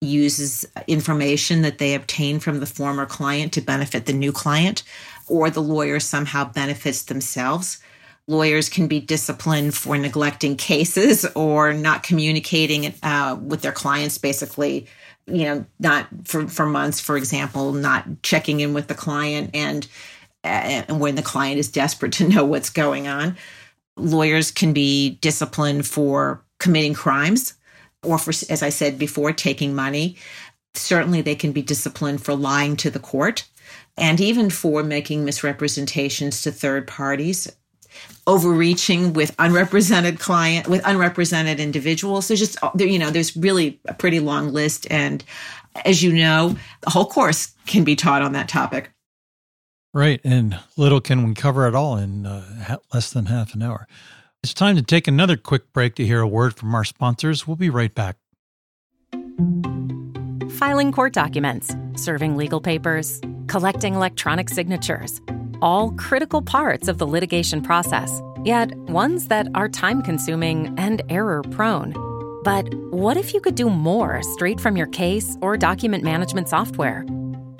uses 0.02 0.66
information 0.88 1.62
that 1.62 1.78
they 1.78 1.96
obtain 1.96 2.40
from 2.40 2.60
the 2.60 2.66
former 2.66 3.06
client 3.06 3.54
to 3.54 3.62
benefit 3.62 4.06
the 4.06 4.14
new 4.14 4.32
client, 4.32 4.84
or 5.28 5.50
the 5.50 5.62
lawyer 5.62 6.00
somehow 6.00 6.46
benefits 6.46 7.04
themselves. 7.04 7.80
Lawyers 8.28 8.70
can 8.70 8.88
be 8.88 9.00
disciplined 9.00 9.76
for 9.76 9.98
neglecting 9.98 10.56
cases 10.58 11.26
or 11.36 11.74
not 11.74 12.04
communicating 12.04 12.94
uh, 13.04 13.38
with 13.40 13.62
their 13.62 13.72
clients, 13.72 14.18
basically 14.18 14.88
you 15.28 15.44
know, 15.44 15.66
not 15.80 16.08
for, 16.24 16.48
for 16.48 16.66
months, 16.66 17.00
for 17.00 17.18
example, 17.18 17.74
not 17.74 18.06
checking 18.22 18.60
in 18.60 18.74
with 18.74 18.88
the 18.88 18.94
client 18.94 19.50
and, 19.54 19.88
and 20.44 21.00
when 21.00 21.16
the 21.16 21.24
client 21.24 21.58
is 21.58 21.72
desperate 21.72 22.14
to 22.14 22.28
know 22.30 22.46
what's 22.46 22.70
going 22.70 23.08
on. 23.08 23.36
Lawyers 23.98 24.52
can 24.52 24.74
be 24.74 25.12
disciplined 25.22 25.88
for 25.88 26.44
committing 26.60 26.94
crimes 26.94 27.55
or 28.06 28.18
for, 28.18 28.32
as 28.50 28.64
I 28.64 28.70
said 28.70 28.98
before, 28.98 29.34
taking 29.34 29.76
money. 29.76 30.18
Certainly, 30.74 31.22
they 31.22 31.36
can 31.36 31.52
be 31.52 31.62
disciplined 31.62 32.24
for 32.24 32.36
lying 32.36 32.76
to 32.78 32.90
the 32.90 33.00
court 33.00 33.46
and 33.98 34.20
even 34.20 34.50
for 34.50 34.84
making 34.84 35.24
misrepresentations 35.24 36.42
to 36.42 36.52
third 36.52 36.88
parties 36.88 37.52
overreaching 38.28 39.14
with 39.14 39.36
unrepresented 39.40 40.20
client 40.20 40.68
with 40.68 40.82
unrepresented 40.86 41.60
individuals. 41.60 42.28
There's 42.28 42.40
just 42.40 42.58
you 42.78 43.00
know 43.00 43.10
there's 43.10 43.36
really 43.38 43.80
a 43.86 43.94
pretty 43.94 44.20
long 44.20 44.52
list. 44.52 44.88
And 44.90 45.24
as 45.86 46.04
you 46.04 46.12
know 46.12 46.56
the 46.82 46.90
whole 46.90 47.06
course 47.06 47.54
can 47.66 47.84
be 47.84 47.96
taught 47.96 48.22
on 48.22 48.34
that 48.34 48.50
topic. 48.50 48.92
Right. 49.94 50.20
And 50.24 50.60
little 50.76 51.00
can 51.00 51.26
we 51.26 51.34
cover 51.34 51.68
it 51.68 51.76
all 51.76 51.98
in 51.98 52.26
uh, 52.26 52.78
less 52.94 53.12
than 53.12 53.28
half 53.28 53.54
an 53.54 53.62
hour 53.62 53.88
it's 54.46 54.54
time 54.54 54.76
to 54.76 54.82
take 54.82 55.08
another 55.08 55.36
quick 55.36 55.74
break 55.74 55.96
to 55.96 56.06
hear 56.06 56.22
a 56.22 56.28
word 56.28 56.56
from 56.56 56.74
our 56.76 56.84
sponsors 56.84 57.48
we'll 57.48 57.56
be 57.56 57.70
right 57.70 57.96
back 57.96 58.16
filing 60.58 60.92
court 60.92 61.14
documents 61.14 61.76
serving 61.96 62.38
legal 62.38 62.62
papers 62.62 63.20
collecting 63.48 63.96
electronic 63.96 64.50
signatures 64.50 65.22
all 65.62 65.92
critical 65.94 66.42
parts 66.42 66.88
of 66.88 66.98
the 66.98 67.08
litigation 67.08 67.62
process, 67.62 68.22
yet 68.44 68.76
ones 68.90 69.28
that 69.28 69.48
are 69.56 69.70
time 69.70 70.02
consuming 70.02 70.74
and 70.78 71.02
error 71.10 71.42
prone. 71.52 71.94
But 72.44 72.72
what 72.92 73.18
if 73.18 73.34
you 73.34 73.42
could 73.42 73.56
do 73.56 73.70
more 73.70 74.22
straight 74.22 74.60
from 74.60 74.78
your 74.78 74.88
case 74.88 75.38
or 75.42 75.58
document 75.58 76.04
management 76.04 76.50
software? 76.50 77.04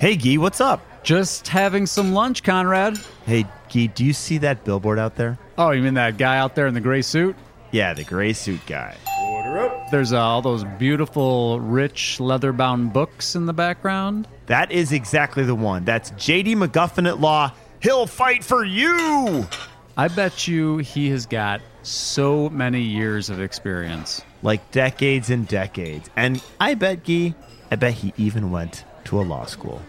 Hey, 0.00 0.16
Gee, 0.16 0.38
what's 0.38 0.60
up? 0.60 0.80
Just 1.02 1.48
having 1.48 1.84
some 1.84 2.12
lunch, 2.12 2.44
Conrad. 2.44 3.00
Hey, 3.26 3.46
Gee, 3.68 3.88
do 3.88 4.04
you 4.04 4.12
see 4.12 4.38
that 4.38 4.62
billboard 4.62 4.96
out 4.96 5.16
there? 5.16 5.36
Oh, 5.58 5.72
you 5.72 5.82
mean 5.82 5.94
that 5.94 6.18
guy 6.18 6.38
out 6.38 6.54
there 6.54 6.68
in 6.68 6.74
the 6.74 6.80
gray 6.80 7.02
suit? 7.02 7.34
Yeah, 7.72 7.94
the 7.94 8.04
gray 8.04 8.32
suit 8.32 8.60
guy. 8.68 8.96
Order 9.20 9.58
up. 9.58 9.90
There's 9.90 10.12
uh, 10.12 10.20
all 10.20 10.40
those 10.40 10.62
beautiful, 10.78 11.58
rich, 11.58 12.20
leather 12.20 12.52
bound 12.52 12.92
books 12.92 13.34
in 13.34 13.46
the 13.46 13.52
background. 13.52 14.28
That 14.46 14.70
is 14.70 14.92
exactly 14.92 15.42
the 15.42 15.56
one. 15.56 15.84
That's 15.84 16.12
JD 16.12 16.54
McGuffin 16.54 17.08
at 17.08 17.18
Law. 17.18 17.52
He'll 17.82 18.06
fight 18.06 18.44
for 18.44 18.64
you. 18.64 19.48
I 19.96 20.06
bet 20.06 20.46
you 20.46 20.76
he 20.76 21.10
has 21.10 21.26
got 21.26 21.60
so 21.82 22.48
many 22.50 22.82
years 22.82 23.30
of 23.30 23.40
experience. 23.40 24.22
Like 24.44 24.70
decades 24.70 25.28
and 25.28 25.48
decades. 25.48 26.08
And 26.14 26.40
I 26.60 26.74
bet, 26.74 27.02
Gee, 27.02 27.34
I 27.72 27.74
bet 27.74 27.94
he 27.94 28.14
even 28.16 28.52
went 28.52 28.84
to 29.08 29.20
a 29.20 29.22
law 29.22 29.44
school. 29.46 29.80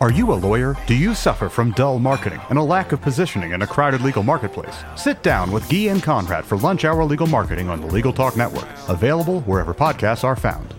Are 0.00 0.10
you 0.10 0.32
a 0.32 0.34
lawyer? 0.34 0.76
Do 0.86 0.94
you 0.94 1.14
suffer 1.14 1.48
from 1.48 1.72
dull 1.72 1.98
marketing 1.98 2.40
and 2.50 2.58
a 2.58 2.62
lack 2.62 2.92
of 2.92 3.00
positioning 3.00 3.52
in 3.52 3.62
a 3.62 3.66
crowded 3.66 4.00
legal 4.00 4.22
marketplace? 4.22 4.76
Sit 4.96 5.22
down 5.22 5.52
with 5.52 5.68
Guy 5.68 5.90
and 5.90 6.02
Conrad 6.02 6.44
for 6.44 6.58
Lunch 6.58 6.84
Hour 6.84 7.04
Legal 7.04 7.26
Marketing 7.26 7.68
on 7.68 7.80
the 7.80 7.86
Legal 7.86 8.12
Talk 8.12 8.36
Network, 8.36 8.68
available 8.88 9.40
wherever 9.42 9.74
podcasts 9.74 10.24
are 10.24 10.36
found. 10.36 10.74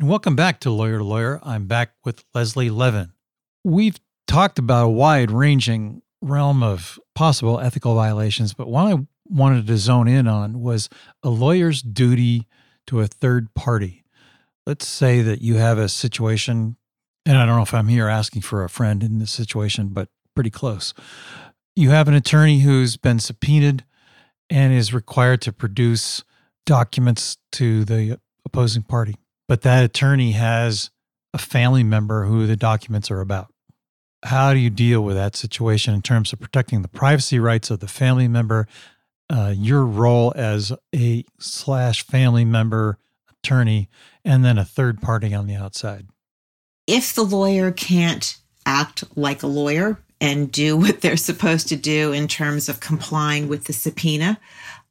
Welcome 0.00 0.36
back 0.36 0.60
to 0.60 0.70
Lawyer 0.70 0.98
to 0.98 1.04
Lawyer. 1.04 1.40
I'm 1.42 1.66
back 1.66 1.92
with 2.04 2.22
Leslie 2.32 2.70
Levin. 2.70 3.12
We've 3.64 3.98
talked 4.26 4.58
about 4.58 4.84
a 4.84 4.90
wide 4.90 5.30
ranging 5.30 6.02
realm 6.20 6.62
of 6.62 6.98
possible 7.14 7.58
ethical 7.60 7.94
violations, 7.94 8.54
but 8.54 8.68
one 8.68 8.92
I 8.92 9.06
wanted 9.28 9.66
to 9.66 9.76
zone 9.76 10.06
in 10.06 10.28
on 10.28 10.60
was 10.60 10.88
a 11.22 11.30
lawyer's 11.30 11.82
duty 11.82 12.46
to 12.86 13.00
a 13.00 13.06
third 13.06 13.54
party 13.54 14.04
let's 14.68 14.86
say 14.86 15.22
that 15.22 15.40
you 15.40 15.54
have 15.54 15.78
a 15.78 15.88
situation, 15.88 16.76
and 17.24 17.38
I 17.38 17.46
don't 17.46 17.56
know 17.56 17.62
if 17.62 17.72
I'm 17.72 17.88
here 17.88 18.06
asking 18.06 18.42
for 18.42 18.62
a 18.62 18.68
friend 18.68 19.02
in 19.02 19.18
this 19.18 19.30
situation, 19.30 19.88
but 19.88 20.10
pretty 20.36 20.50
close. 20.50 20.92
You 21.74 21.88
have 21.88 22.06
an 22.06 22.12
attorney 22.12 22.60
who's 22.60 22.98
been 22.98 23.18
subpoenaed 23.18 23.86
and 24.50 24.74
is 24.74 24.92
required 24.92 25.40
to 25.42 25.52
produce 25.54 26.22
documents 26.66 27.38
to 27.52 27.86
the 27.86 28.20
opposing 28.44 28.82
party, 28.82 29.16
but 29.48 29.62
that 29.62 29.84
attorney 29.84 30.32
has 30.32 30.90
a 31.32 31.38
family 31.38 31.82
member 31.82 32.26
who 32.26 32.46
the 32.46 32.56
documents 32.56 33.10
are 33.10 33.22
about. 33.22 33.50
How 34.24 34.52
do 34.52 34.58
you 34.58 34.68
deal 34.68 35.00
with 35.00 35.16
that 35.16 35.34
situation 35.34 35.94
in 35.94 36.02
terms 36.02 36.34
of 36.34 36.40
protecting 36.40 36.82
the 36.82 36.88
privacy 36.88 37.38
rights 37.38 37.70
of 37.70 37.80
the 37.80 37.88
family 37.88 38.28
member, 38.28 38.66
uh, 39.30 39.54
your 39.56 39.86
role 39.86 40.30
as 40.36 40.72
a 40.94 41.24
slash 41.38 42.04
family 42.04 42.44
member 42.44 42.98
attorney, 43.42 43.88
and 44.24 44.44
then 44.44 44.58
a 44.58 44.64
third 44.64 45.00
party 45.00 45.34
on 45.34 45.46
the 45.46 45.54
outside. 45.54 46.06
If 46.86 47.14
the 47.14 47.24
lawyer 47.24 47.70
can't 47.70 48.36
act 48.66 49.04
like 49.16 49.42
a 49.42 49.46
lawyer 49.46 49.98
and 50.20 50.50
do 50.50 50.76
what 50.78 51.00
they're 51.00 51.16
supposed 51.16 51.68
to 51.68 51.76
do 51.76 52.12
in 52.12 52.28
terms 52.28 52.68
of 52.68 52.80
complying 52.80 53.48
with 53.48 53.64
the 53.64 53.72
subpoena, 53.72 54.38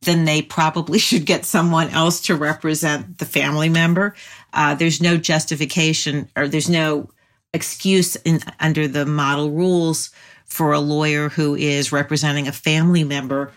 then 0.01 0.25
they 0.25 0.41
probably 0.41 0.99
should 1.07 1.25
get 1.25 1.45
someone 1.45 1.89
else 1.89 2.21
to 2.21 2.35
represent 2.35 3.17
the 3.17 3.25
family 3.25 3.69
member. 3.69 4.15
Uh, 4.53 4.75
there's 4.75 5.01
no 5.01 5.17
justification 5.17 6.29
or 6.35 6.47
there's 6.47 6.69
no 6.69 7.09
excuse 7.53 8.15
in, 8.17 8.39
under 8.59 8.87
the 8.87 9.05
model 9.05 9.51
rules 9.51 10.11
for 10.45 10.71
a 10.71 10.79
lawyer 10.79 11.29
who 11.29 11.55
is 11.55 11.91
representing 11.91 12.47
a 12.47 12.51
family 12.51 13.03
member 13.03 13.51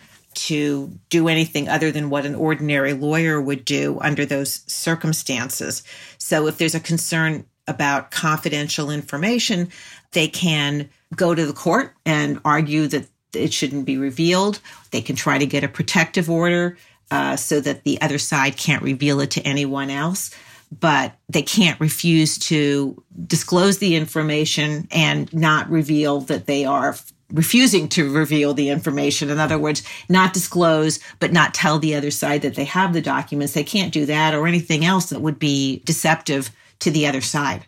to 0.47 0.99
do 1.11 1.29
anything 1.29 1.69
other 1.69 1.91
than 1.91 2.09
what 2.09 2.25
an 2.25 2.35
ordinary 2.35 2.95
lawyer 2.95 3.41
would 3.41 3.65
do 3.65 3.99
under 4.01 4.25
those 4.25 4.63
circumstances. 4.67 5.83
So 6.17 6.47
if 6.47 6.57
there's 6.57 6.75
a 6.75 6.81
concern 6.81 7.45
about 7.69 8.11
confidential 8.11 8.91
information, 8.91 9.69
they 10.13 10.29
can 10.29 10.89
go 11.15 11.35
to 11.35 11.45
the 11.45 11.53
court 11.53 11.95
and 12.07 12.41
argue 12.45 12.87
that 12.87 13.07
it 13.35 13.53
shouldn't 13.53 13.85
be 13.85 13.99
revealed. 13.99 14.61
They 14.93 15.03
can 15.03 15.15
try 15.15 15.37
to 15.37 15.47
get 15.47 15.63
a 15.63 15.69
protective 15.69 16.31
order 16.31 16.79
uh, 17.11 17.37
so 17.37 17.61
that 17.61 17.85
the 17.85 18.01
other 18.01 18.19
side 18.19 18.57
can't 18.57 18.83
reveal 18.83 19.21
it 19.21 19.33
to 19.33 19.43
anyone 19.43 19.91
else. 19.91 20.35
But 20.73 21.17
they 21.29 21.43
can't 21.43 21.81
refuse 21.81 22.39
to 22.39 23.03
disclose 23.27 23.79
the 23.79 23.97
information 23.97 24.89
and 24.91 25.33
not 25.35 25.69
reveal 25.69 26.21
that 26.23 26.47
they 26.47 26.65
are 26.65 26.97
refusing 27.33 27.89
to 27.91 28.11
reveal 28.11 28.55
the 28.55 28.69
information. 28.69 29.31
In 29.31 29.39
other 29.39 29.59
words, 29.59 29.83
not 30.09 30.33
disclose, 30.33 31.01
but 31.19 31.33
not 31.33 31.55
tell 31.55 31.79
the 31.79 31.95
other 31.95 32.11
side 32.11 32.43
that 32.43 32.55
they 32.55 32.65
have 32.65 32.93
the 32.93 33.01
documents. 33.01 33.55
They 33.55 33.65
can't 33.65 33.93
do 33.93 34.07
that 34.07 34.35
or 34.35 34.47
anything 34.47 34.85
else 34.85 35.11
that 35.11 35.21
would 35.21 35.39
be 35.39 35.83
deceptive 35.85 36.51
to 36.81 36.91
the 36.91 37.07
other 37.07 37.21
side. 37.21 37.67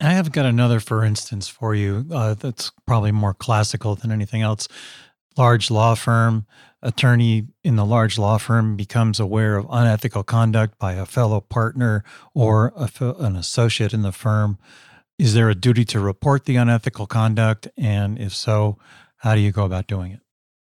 I 0.00 0.12
have 0.12 0.32
got 0.32 0.46
another, 0.46 0.80
for 0.80 1.04
instance, 1.04 1.46
for 1.48 1.74
you 1.74 2.06
uh, 2.10 2.34
that's 2.34 2.72
probably 2.86 3.12
more 3.12 3.34
classical 3.34 3.94
than 3.94 4.10
anything 4.10 4.40
else. 4.40 4.66
Large 5.36 5.70
law 5.70 5.94
firm, 5.94 6.46
attorney 6.82 7.46
in 7.62 7.76
the 7.76 7.84
large 7.84 8.18
law 8.18 8.38
firm 8.38 8.76
becomes 8.76 9.20
aware 9.20 9.56
of 9.56 9.66
unethical 9.70 10.22
conduct 10.22 10.78
by 10.78 10.94
a 10.94 11.06
fellow 11.06 11.40
partner 11.40 12.02
or 12.34 12.72
a, 12.76 12.90
an 13.18 13.36
associate 13.36 13.92
in 13.92 14.02
the 14.02 14.12
firm 14.12 14.58
is 15.20 15.34
there 15.34 15.50
a 15.50 15.54
duty 15.54 15.84
to 15.84 16.00
report 16.00 16.46
the 16.46 16.56
unethical 16.56 17.06
conduct? 17.06 17.68
And 17.76 18.18
if 18.18 18.34
so, 18.34 18.78
how 19.18 19.34
do 19.34 19.40
you 19.42 19.52
go 19.52 19.64
about 19.64 19.86
doing 19.86 20.12
it? 20.12 20.20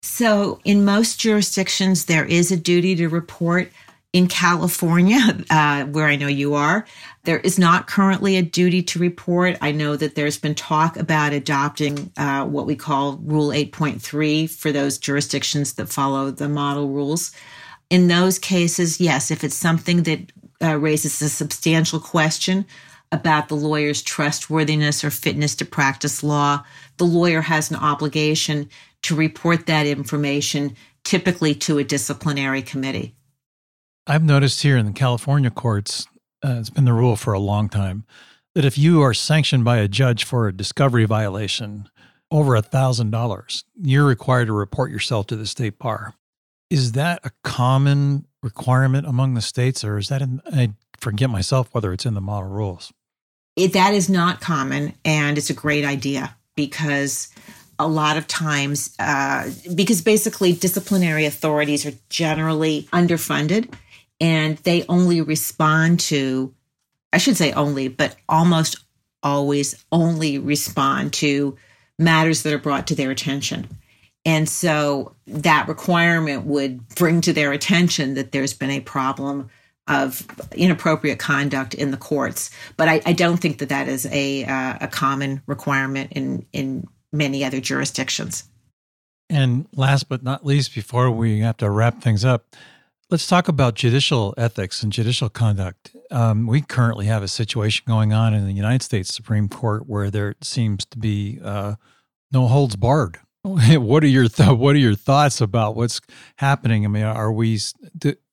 So, 0.03 0.61
in 0.65 0.87
most 0.87 1.21
jurisdictions, 1.21 2.07
there 2.07 2.25
is 2.25 2.51
a 2.51 2.57
duty 2.57 2.97
to 2.97 3.09
report. 3.09 3.71
In 4.13 4.27
California, 4.27 5.21
uh, 5.51 5.85
where 5.85 6.07
I 6.07 6.17
know 6.17 6.27
you 6.27 6.55
are, 6.55 6.85
there 7.23 7.39
is 7.39 7.61
not 7.61 7.87
currently 7.87 8.37
a 8.37 8.43
duty 8.43 8.83
to 8.83 8.99
report. 8.99 9.57
I 9.61 9.71
know 9.71 9.95
that 9.95 10.17
there's 10.17 10.37
been 10.37 10.57
talk 10.57 10.97
about 10.97 11.33
adopting 11.33 12.11
uh, 12.17 12.45
what 12.45 12.67
we 12.67 12.75
call 12.75 13.19
Rule 13.19 13.51
8.3 13.51 14.51
for 14.51 14.73
those 14.73 14.99
jurisdictions 14.99 15.75
that 15.75 15.91
follow 15.91 16.33
the 16.33 16.49
model 16.49 16.89
rules. 16.89 17.31
In 17.89 18.09
those 18.09 18.41
cases, 18.41 19.01
yes, 19.01 19.31
if 19.31 19.45
it's 19.45 19.55
something 19.55 20.03
that 20.03 20.33
uh, 20.61 20.77
raises 20.77 21.23
a 21.23 21.29
substantial 21.29 22.01
question 22.01 22.67
about 23.13 23.49
the 23.49 23.57
lawyer's 23.57 24.03
trustworthiness 24.03 25.03
or 25.03 25.11
fitness 25.11 25.55
to 25.57 25.65
practice 25.65 26.23
law, 26.23 26.65
the 26.97 27.05
lawyer 27.05 27.41
has 27.41 27.71
an 27.71 27.77
obligation 27.77 28.69
to 29.03 29.15
report 29.15 29.67
that 29.67 29.87
information, 29.87 30.77
typically 31.05 31.55
to 31.55 31.79
a 31.79 31.85
disciplinary 31.85 32.63
committee. 32.63 33.15
I've 34.07 34.23
noticed 34.23 34.63
here 34.63 34.77
in 34.77 34.87
the 34.87 34.93
California 34.93 35.51
courts, 35.51 36.07
uh, 36.45 36.57
it's 36.59 36.71
been 36.71 36.85
the 36.85 36.93
rule 36.93 37.17
for 37.17 37.33
a 37.33 37.39
long 37.39 37.69
time, 37.69 38.05
that 38.55 38.65
if 38.65 38.77
you 38.77 39.01
are 39.03 39.15
sanctioned 39.15 39.65
by 39.65 39.79
a 39.79 39.89
judge 39.89 40.25
for 40.25 40.49
a 40.49 40.57
discovery 40.57 41.05
violation 41.05 41.89
over 42.31 42.55
a 42.55 42.63
thousand 42.63 43.11
dollars, 43.11 43.65
you're 43.81 44.07
required 44.07 44.47
to 44.47 44.53
report 44.53 44.91
yourself 44.91 45.27
to 45.29 45.37
the 45.37 45.47
state 45.47 45.79
bar. 45.79 46.15
Is 46.69 46.93
that 46.93 47.21
a 47.25 47.31
common 47.43 48.27
requirement 48.43 49.07
among 49.07 49.35
the 49.35 49.41
states, 49.41 49.85
or 49.85 49.99
is 49.99 50.09
that 50.09 50.23
in, 50.23 50.41
I 50.47 50.75
forget 50.99 51.31
myself 51.31 51.69
whether 51.73 51.93
it's 51.93 52.07
in 52.07 52.15
the 52.15 52.21
model 52.21 52.49
rules? 52.49 52.93
It, 53.61 53.75
that 53.75 53.93
is 53.93 54.09
not 54.09 54.41
common, 54.41 54.95
and 55.05 55.37
it's 55.37 55.51
a 55.51 55.55
great 55.55 55.85
idea 55.85 56.35
because 56.57 57.29
a 57.79 57.87
lot 57.87 58.17
of 58.17 58.27
times, 58.27 58.95
uh, 58.99 59.51
because 59.75 60.01
basically 60.01 60.53
disciplinary 60.53 61.27
authorities 61.27 61.85
are 61.85 61.93
generally 62.09 62.89
underfunded 62.93 63.73
and 64.19 64.57
they 64.59 64.85
only 64.89 65.21
respond 65.21 66.01
to, 66.01 66.55
I 67.13 67.19
should 67.19 67.37
say 67.37 67.53
only, 67.53 67.89
but 67.89 68.17
almost 68.29 68.83
always 69.23 69.85
only 69.93 70.39
respond 70.39 71.13
to 71.15 71.57
matters 71.99 72.43
that 72.43 72.55
are 72.55 72.59
brought 72.59 72.87
to 72.87 72.95
their 72.95 73.11
attention. 73.11 73.69
And 74.25 74.49
so 74.49 75.15
that 75.27 75.69
requirement 75.69 76.45
would 76.47 76.89
bring 76.91 77.21
to 77.23 77.33
their 77.35 77.53
attention 77.53 78.15
that 78.15 78.33
there's 78.33 78.55
been 78.55 78.71
a 78.71 78.81
problem 78.81 79.51
of 79.91 80.27
inappropriate 80.53 81.19
conduct 81.19 81.75
in 81.75 81.91
the 81.91 81.97
courts. 81.97 82.51
But 82.77 82.89
I, 82.89 83.03
I 83.05 83.13
don't 83.13 83.39
think 83.39 83.59
that 83.59 83.69
that 83.69 83.89
is 83.89 84.07
a, 84.07 84.45
uh, 84.45 84.79
a 84.83 84.89
common 84.89 85.43
requirement 85.47 86.13
in, 86.13 86.47
in 86.53 86.87
many 87.13 87.45
other 87.45 87.61
jurisdictions. 87.61 88.45
And 89.29 89.67
last 89.75 90.09
but 90.09 90.23
not 90.23 90.47
least, 90.47 90.75
before 90.75 91.11
we 91.11 91.41
have 91.41 91.57
to 91.59 91.71
wrap 91.71 92.01
things 92.01 92.25
up, 92.25 92.57
let's 93.11 93.27
talk 93.27 93.49
about 93.49 93.75
judicial 93.75 94.33
ethics 94.39 94.83
and 94.83 94.93
judicial 94.93 95.29
conduct. 95.29 95.95
Um, 96.11 96.47
we 96.47 96.63
currently 96.63 97.07
have 97.07 97.23
a 97.23 97.29
situation 97.29 97.85
going 97.87 98.13
on 98.13 98.33
in 98.33 98.47
the 98.47 98.53
United 98.53 98.83
States 98.83 99.13
Supreme 99.13 99.49
Court 99.49 99.89
where 99.89 100.11
there 100.11 100.35
seems 100.41 100.85
to 100.87 100.99
be 100.99 101.41
uh, 101.45 101.75
no 102.33 102.47
holds 102.47 102.77
barred 102.77 103.19
what 103.43 104.05
are 104.05 104.09
your 104.09 104.29
th- 104.29 104.51
what 104.51 104.75
are 104.75 104.79
your 104.79 104.95
thoughts 104.95 105.41
about 105.41 105.75
what's 105.75 106.01
happening? 106.37 106.85
I 106.85 106.89
mean, 106.89 107.05
are 107.05 107.33
we, 107.33 107.59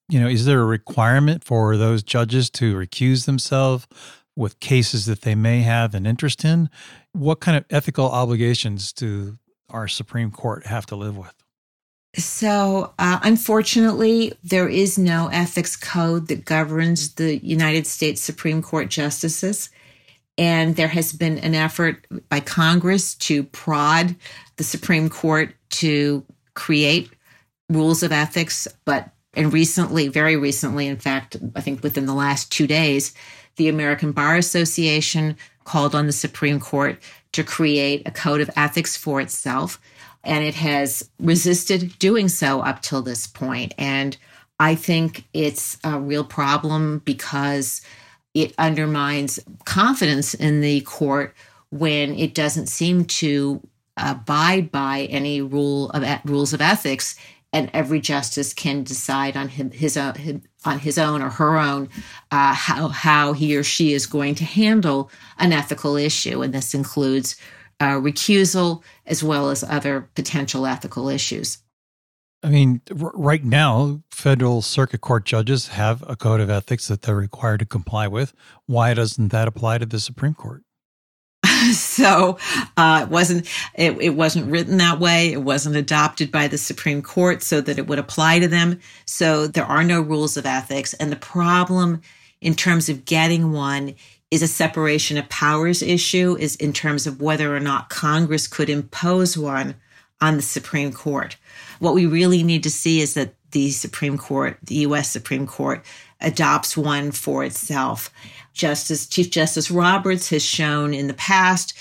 you 0.10 0.20
know, 0.20 0.28
is 0.28 0.46
there 0.46 0.62
a 0.62 0.66
requirement 0.66 1.44
for 1.44 1.78
those 1.78 2.04
judges 2.04 2.50
to 2.52 2.76
recuse 2.76 3.26
themselves 3.26 3.88
with 4.36 4.60
cases 4.60 5.06
that 5.06 5.22
they 5.22 5.36
may 5.36 5.62
have 5.62 5.94
an 5.96 6.06
interest 6.06 6.46
in? 6.46 6.70
What 7.14 7.40
kind 7.40 7.58
of 7.58 7.66
ethical 7.70 8.06
obligations 8.06 8.94
do 8.94 9.38
our 9.70 9.88
Supreme 9.88 10.32
Court 10.32 10.66
have 10.68 10.86
to 10.88 10.96
live 10.96 11.18
with? 11.18 11.34
So, 12.16 12.94
uh, 12.98 13.20
unfortunately, 13.22 14.34
there 14.44 14.70
is 14.70 14.98
no 14.98 15.28
ethics 15.28 15.76
code 15.76 16.30
that 16.30 16.46
governs 16.46 17.16
the 17.16 17.38
United 17.38 17.86
States 17.86 18.22
Supreme 18.22 18.62
Court 18.62 18.90
justices. 18.90 19.70
And 20.38 20.76
there 20.76 20.88
has 20.88 21.14
been 21.14 21.40
an 21.40 21.56
effort 21.56 22.08
by 22.30 22.40
Congress 22.40 23.16
to 23.16 23.44
prod 23.44 24.16
the 24.56 24.64
Supreme 24.64 25.10
Court 25.10 25.54
to 25.72 26.24
create 26.54 27.12
rules 27.70 28.04
of 28.04 28.12
ethics. 28.12 28.68
But, 28.86 29.10
and 29.38 29.54
recently, 29.54 30.08
very 30.08 30.36
recently, 30.36 30.88
in 30.88 30.98
fact, 30.98 31.38
I 31.56 31.62
think 31.62 31.84
within 31.84 32.08
the 32.08 32.16
last 32.16 32.52
two 32.52 32.66
days, 32.66 33.14
the 33.56 33.70
American 33.70 34.12
Bar 34.12 34.36
Association 34.36 35.38
called 35.64 35.94
on 35.94 36.08
the 36.08 36.12
Supreme 36.12 36.60
Court 36.60 37.00
to 37.34 37.44
create 37.44 38.02
a 38.08 38.12
code 38.12 38.42
of 38.42 38.50
ethics 38.56 38.98
for 38.98 39.22
itself. 39.22 39.80
And 40.24 40.44
it 40.44 40.56
has 40.56 41.08
resisted 41.20 42.00
doing 42.00 42.30
so 42.30 42.62
up 42.62 42.82
till 42.82 43.04
this 43.04 43.28
point. 43.28 43.76
And 43.78 44.18
I 44.60 44.74
think 44.74 45.26
it's 45.34 45.78
a 45.84 46.00
real 46.00 46.24
problem 46.24 47.04
because 47.06 47.82
it 48.34 48.56
undermines 48.58 49.40
confidence 49.66 50.34
in 50.34 50.62
the 50.62 50.82
court 50.82 51.36
when 51.70 52.16
it 52.16 52.34
doesn't 52.34 52.68
seem 52.68 53.06
to 53.06 53.62
abide 53.98 54.72
by 54.72 55.02
any 55.10 55.42
rule 55.42 55.90
of 55.92 56.04
rules 56.26 56.54
of 56.54 56.62
ethics 56.62 57.16
and 57.54 57.70
every 57.74 58.00
justice 58.00 58.54
can 58.54 58.84
decide 58.84 59.38
on 59.38 59.50
him, 59.50 59.72
his 59.72 59.98
own 59.98 60.44
on 60.66 60.80
his 60.80 60.98
own 60.98 61.22
or 61.22 61.30
her 61.30 61.58
own 61.58 61.90
uh, 62.32 62.54
how 62.54 62.90
how 62.90 63.34
he 63.34 63.56
or 63.56 63.64
she 63.64 63.94
is 63.94 64.06
going 64.06 64.36
to 64.36 64.44
handle 64.44 65.10
an 65.40 65.54
ethical 65.54 65.96
issue, 65.96 66.42
and 66.42 66.54
this 66.54 66.74
includes 66.74 67.36
uh, 67.80 67.96
recusal 67.96 68.84
as 69.06 69.24
well 69.24 69.50
as 69.50 69.64
other 69.64 70.10
potential 70.16 70.66
ethical 70.66 71.10
issues. 71.10 71.60
I 72.44 72.50
mean, 72.50 72.82
r- 73.02 73.12
right 73.14 73.44
now, 73.44 74.02
federal 74.12 74.62
circuit 74.62 75.02
court 75.02 75.26
judges 75.26 75.70
have 75.70 76.04
a 76.08 76.16
code 76.16 76.40
of 76.40 76.50
ethics 76.50 76.88
that 76.88 77.02
they're 77.02 77.16
required 77.16 77.60
to 77.60 77.66
comply 77.66 78.08
with. 78.08 78.34
Why 78.66 78.94
doesn't 78.94 79.30
that 79.30 79.48
apply 79.48 79.80
to 79.80 79.86
the 79.86 80.00
Supreme 80.00 80.34
Court? 80.34 80.64
so 81.72 82.38
uh, 82.76 83.02
it 83.04 83.10
wasn't 83.10 83.48
it, 83.76 84.00
it 84.02 84.10
wasn't 84.12 84.52
written 84.52 84.78
that 84.78 85.00
way. 85.00 85.32
It 85.32 85.44
wasn't 85.44 85.76
adopted 85.76 86.32
by 86.32 86.48
the 86.48 86.58
Supreme 86.58 87.02
Court 87.02 87.42
so 87.44 87.62
that 87.62 87.78
it 87.78 87.88
would 87.88 88.00
apply 88.00 88.40
to 88.40 88.48
them. 88.48 88.80
So 89.06 89.48
there 89.48 89.66
are 89.66 89.84
no 89.84 90.02
rules 90.02 90.38
of 90.38 90.46
ethics, 90.46 90.94
and 90.96 91.12
the 91.12 91.18
problem 91.18 92.02
in 92.42 92.56
terms 92.56 92.90
of 92.90 93.06
getting 93.06 93.52
one 93.52 93.96
is 94.30 94.42
a 94.42 94.48
separation 94.48 95.18
of 95.18 95.30
powers 95.30 95.82
issue. 95.82 96.36
Is 96.40 96.56
in 96.58 96.74
terms 96.74 97.08
of 97.08 97.22
whether 97.22 97.56
or 97.56 97.60
not 97.60 97.90
Congress 97.90 98.48
could 98.48 98.70
impose 98.70 99.38
one 99.38 99.76
on 100.22 100.36
the 100.36 100.42
Supreme 100.42 100.92
Court. 100.92 101.38
What 101.80 101.94
we 101.94 102.06
really 102.06 102.44
need 102.44 102.64
to 102.64 102.72
see 102.72 103.02
is 103.02 103.14
that 103.14 103.34
the 103.52 103.72
Supreme 103.72 104.18
Court, 104.18 104.58
the 104.64 104.76
U.S. 104.76 105.10
Supreme 105.10 105.48
Court, 105.48 105.84
adopts 106.22 106.76
one 106.76 107.12
for 107.12 107.44
itself. 107.44 108.12
Justice 108.54 109.08
Chief 109.08 109.30
Justice 109.30 109.70
Roberts 109.70 110.30
has 110.30 110.44
shown 110.44 110.94
in 110.94 111.08
the 111.08 111.14
past 111.14 111.78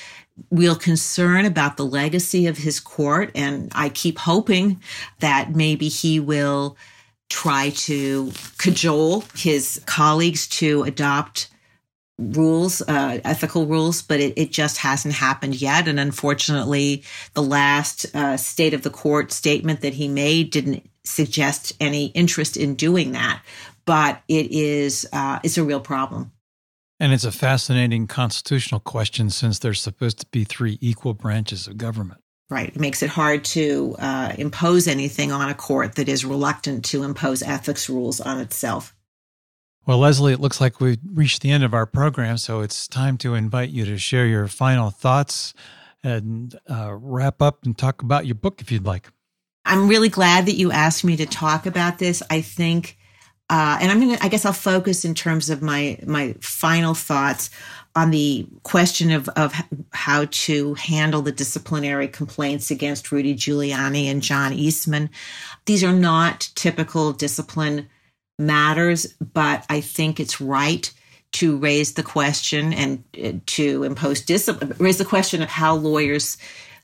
real 0.50 0.76
concern 0.76 1.46
about 1.46 1.76
the 1.76 1.84
legacy 1.84 2.46
of 2.46 2.58
his 2.58 2.78
court, 2.80 3.30
and 3.34 3.72
I 3.74 3.88
keep 3.88 4.18
hoping 4.18 4.82
that 5.20 5.54
maybe 5.54 5.88
he 5.88 6.20
will 6.20 6.76
try 7.28 7.70
to 7.70 8.30
cajole 8.58 9.24
his 9.34 9.82
colleagues 9.86 10.46
to 10.46 10.82
adopt 10.82 11.48
rules, 12.18 12.82
uh, 12.82 13.20
ethical 13.24 13.66
rules, 13.66 14.02
but 14.02 14.20
it, 14.20 14.34
it, 14.36 14.50
just 14.50 14.78
hasn't 14.78 15.14
happened 15.14 15.60
yet. 15.60 15.86
And 15.86 16.00
unfortunately, 16.00 17.02
the 17.34 17.42
last 17.42 18.06
uh, 18.14 18.36
state 18.36 18.72
of 18.72 18.82
the 18.82 18.90
court 18.90 19.32
statement 19.32 19.82
that 19.82 19.94
he 19.94 20.08
made 20.08 20.50
didn't 20.50 20.88
suggest 21.04 21.74
any 21.78 22.06
interest 22.06 22.56
in 22.56 22.74
doing 22.74 23.12
that. 23.12 23.42
But 23.86 24.22
it 24.28 24.50
is 24.50 25.06
uh, 25.12 25.40
it's 25.42 25.58
a 25.58 25.64
real 25.64 25.80
problem. 25.80 26.32
And 26.98 27.12
it's 27.12 27.24
a 27.24 27.32
fascinating 27.32 28.06
constitutional 28.06 28.80
question 28.80 29.30
since 29.30 29.58
there's 29.58 29.80
supposed 29.80 30.20
to 30.20 30.26
be 30.26 30.44
three 30.44 30.78
equal 30.80 31.14
branches 31.14 31.66
of 31.66 31.76
government. 31.76 32.20
Right. 32.48 32.68
It 32.68 32.80
makes 32.80 33.02
it 33.02 33.10
hard 33.10 33.44
to 33.46 33.96
uh, 33.98 34.32
impose 34.38 34.86
anything 34.86 35.32
on 35.32 35.48
a 35.48 35.54
court 35.54 35.96
that 35.96 36.08
is 36.08 36.24
reluctant 36.24 36.84
to 36.86 37.02
impose 37.02 37.42
ethics 37.42 37.88
rules 37.88 38.20
on 38.20 38.38
itself. 38.38 38.94
Well, 39.84 39.98
Leslie, 39.98 40.32
it 40.32 40.40
looks 40.40 40.60
like 40.60 40.80
we've 40.80 40.98
reached 41.12 41.42
the 41.42 41.50
end 41.50 41.62
of 41.62 41.74
our 41.74 41.86
program, 41.86 42.38
so 42.38 42.60
it's 42.60 42.88
time 42.88 43.18
to 43.18 43.34
invite 43.34 43.70
you 43.70 43.84
to 43.84 43.98
share 43.98 44.26
your 44.26 44.48
final 44.48 44.90
thoughts 44.90 45.54
and 46.02 46.58
uh, 46.68 46.92
wrap 46.92 47.42
up 47.42 47.64
and 47.64 47.76
talk 47.76 48.02
about 48.02 48.26
your 48.26 48.34
book 48.34 48.60
if 48.60 48.72
you'd 48.72 48.84
like. 48.84 49.10
I'm 49.64 49.88
really 49.88 50.08
glad 50.08 50.46
that 50.46 50.54
you 50.54 50.72
asked 50.72 51.04
me 51.04 51.16
to 51.16 51.26
talk 51.26 51.66
about 51.66 51.98
this. 51.98 52.22
I 52.30 52.40
think, 52.40 52.96
uh, 53.48 53.78
and 53.80 53.92
I'm 53.92 54.00
to, 54.00 54.24
I 54.24 54.28
guess 54.28 54.44
I'll 54.44 54.52
focus 54.52 55.04
in 55.04 55.14
terms 55.14 55.50
of 55.50 55.62
my, 55.62 55.98
my 56.04 56.34
final 56.40 56.94
thoughts 56.94 57.50
on 57.94 58.10
the 58.10 58.46
question 58.62 59.10
of, 59.12 59.28
of 59.30 59.54
how 59.92 60.26
to 60.30 60.74
handle 60.74 61.22
the 61.22 61.32
disciplinary 61.32 62.08
complaints 62.08 62.70
against 62.70 63.10
Rudy 63.12 63.34
Giuliani 63.34 64.10
and 64.10 64.20
John 64.20 64.52
Eastman. 64.52 65.10
These 65.64 65.84
are 65.84 65.92
not 65.92 66.50
typical 66.56 67.12
discipline 67.12 67.88
matters, 68.38 69.06
but 69.32 69.64
I 69.70 69.80
think 69.80 70.18
it's 70.18 70.40
right 70.40 70.92
to 71.32 71.56
raise 71.56 71.94
the 71.94 72.02
question 72.02 72.72
and 72.72 73.46
to 73.46 73.84
impose 73.84 74.22
discipline, 74.22 74.74
raise 74.78 74.98
the 74.98 75.04
question 75.04 75.40
of 75.40 75.48
how 75.48 75.74
lawyers 75.74 76.36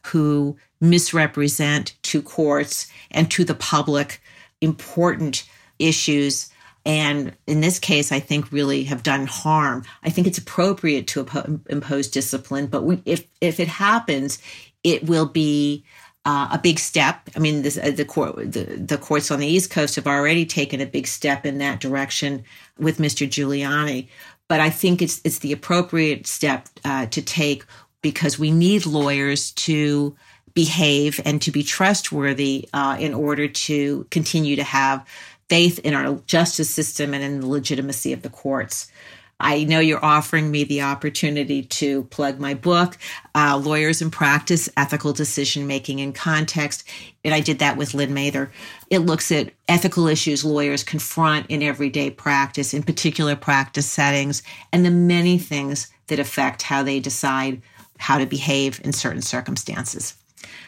who 0.06 0.56
misrepresent 0.80 1.94
to 2.02 2.22
courts 2.22 2.86
and 3.10 3.30
to 3.30 3.44
the 3.44 3.54
public 3.54 4.20
important 4.60 5.44
issues 5.78 6.51
and 6.84 7.36
in 7.46 7.60
this 7.60 7.78
case, 7.78 8.10
I 8.10 8.20
think 8.20 8.50
really 8.50 8.84
have 8.84 9.02
done 9.02 9.26
harm. 9.26 9.84
I 10.02 10.10
think 10.10 10.26
it's 10.26 10.38
appropriate 10.38 11.06
to 11.08 11.60
impose 11.68 12.08
discipline, 12.08 12.66
but 12.66 12.82
we, 12.82 13.02
if 13.04 13.26
if 13.40 13.60
it 13.60 13.68
happens, 13.68 14.38
it 14.82 15.04
will 15.04 15.26
be 15.26 15.84
uh, 16.24 16.48
a 16.52 16.58
big 16.58 16.78
step. 16.78 17.28
I 17.34 17.38
mean, 17.38 17.62
this, 17.62 17.78
uh, 17.78 17.90
the 17.90 18.04
court, 18.04 18.36
the, 18.36 18.64
the 18.64 18.98
courts 18.98 19.30
on 19.30 19.40
the 19.40 19.46
East 19.46 19.70
Coast 19.70 19.96
have 19.96 20.06
already 20.06 20.46
taken 20.46 20.80
a 20.80 20.86
big 20.86 21.06
step 21.06 21.44
in 21.44 21.58
that 21.58 21.80
direction 21.80 22.44
with 22.78 22.98
Mr. 22.98 23.28
Giuliani. 23.28 24.08
But 24.48 24.60
I 24.60 24.70
think 24.70 25.00
it's 25.02 25.20
it's 25.24 25.38
the 25.38 25.52
appropriate 25.52 26.26
step 26.26 26.68
uh, 26.84 27.06
to 27.06 27.22
take 27.22 27.64
because 28.02 28.38
we 28.38 28.50
need 28.50 28.86
lawyers 28.86 29.52
to 29.52 30.16
behave 30.54 31.20
and 31.24 31.40
to 31.40 31.50
be 31.50 31.62
trustworthy 31.62 32.68
uh, 32.74 32.96
in 33.00 33.14
order 33.14 33.48
to 33.48 34.06
continue 34.10 34.56
to 34.56 34.64
have 34.64 35.06
faith 35.52 35.78
in 35.80 35.92
our 35.92 36.14
justice 36.24 36.70
system 36.70 37.12
and 37.12 37.22
in 37.22 37.40
the 37.40 37.46
legitimacy 37.46 38.14
of 38.14 38.22
the 38.22 38.30
courts. 38.30 38.90
I 39.38 39.64
know 39.64 39.80
you're 39.80 40.02
offering 40.02 40.50
me 40.50 40.64
the 40.64 40.80
opportunity 40.80 41.62
to 41.62 42.04
plug 42.04 42.40
my 42.40 42.54
book, 42.54 42.96
uh, 43.34 43.60
Lawyers 43.62 44.00
in 44.00 44.10
Practice 44.10 44.70
Ethical 44.78 45.12
Decision 45.12 45.66
Making 45.66 45.98
in 45.98 46.14
Context. 46.14 46.88
And 47.22 47.34
I 47.34 47.40
did 47.40 47.58
that 47.58 47.76
with 47.76 47.92
Lynn 47.92 48.14
Mather. 48.14 48.50
It 48.88 49.00
looks 49.00 49.30
at 49.30 49.52
ethical 49.68 50.08
issues 50.08 50.42
lawyers 50.42 50.82
confront 50.82 51.50
in 51.50 51.62
everyday 51.62 52.08
practice, 52.08 52.72
in 52.72 52.82
particular 52.82 53.36
practice 53.36 53.86
settings, 53.86 54.42
and 54.72 54.86
the 54.86 54.90
many 54.90 55.36
things 55.36 55.92
that 56.06 56.18
affect 56.18 56.62
how 56.62 56.82
they 56.82 56.98
decide 56.98 57.60
how 57.98 58.16
to 58.16 58.24
behave 58.24 58.80
in 58.84 58.94
certain 58.94 59.20
circumstances. 59.20 60.14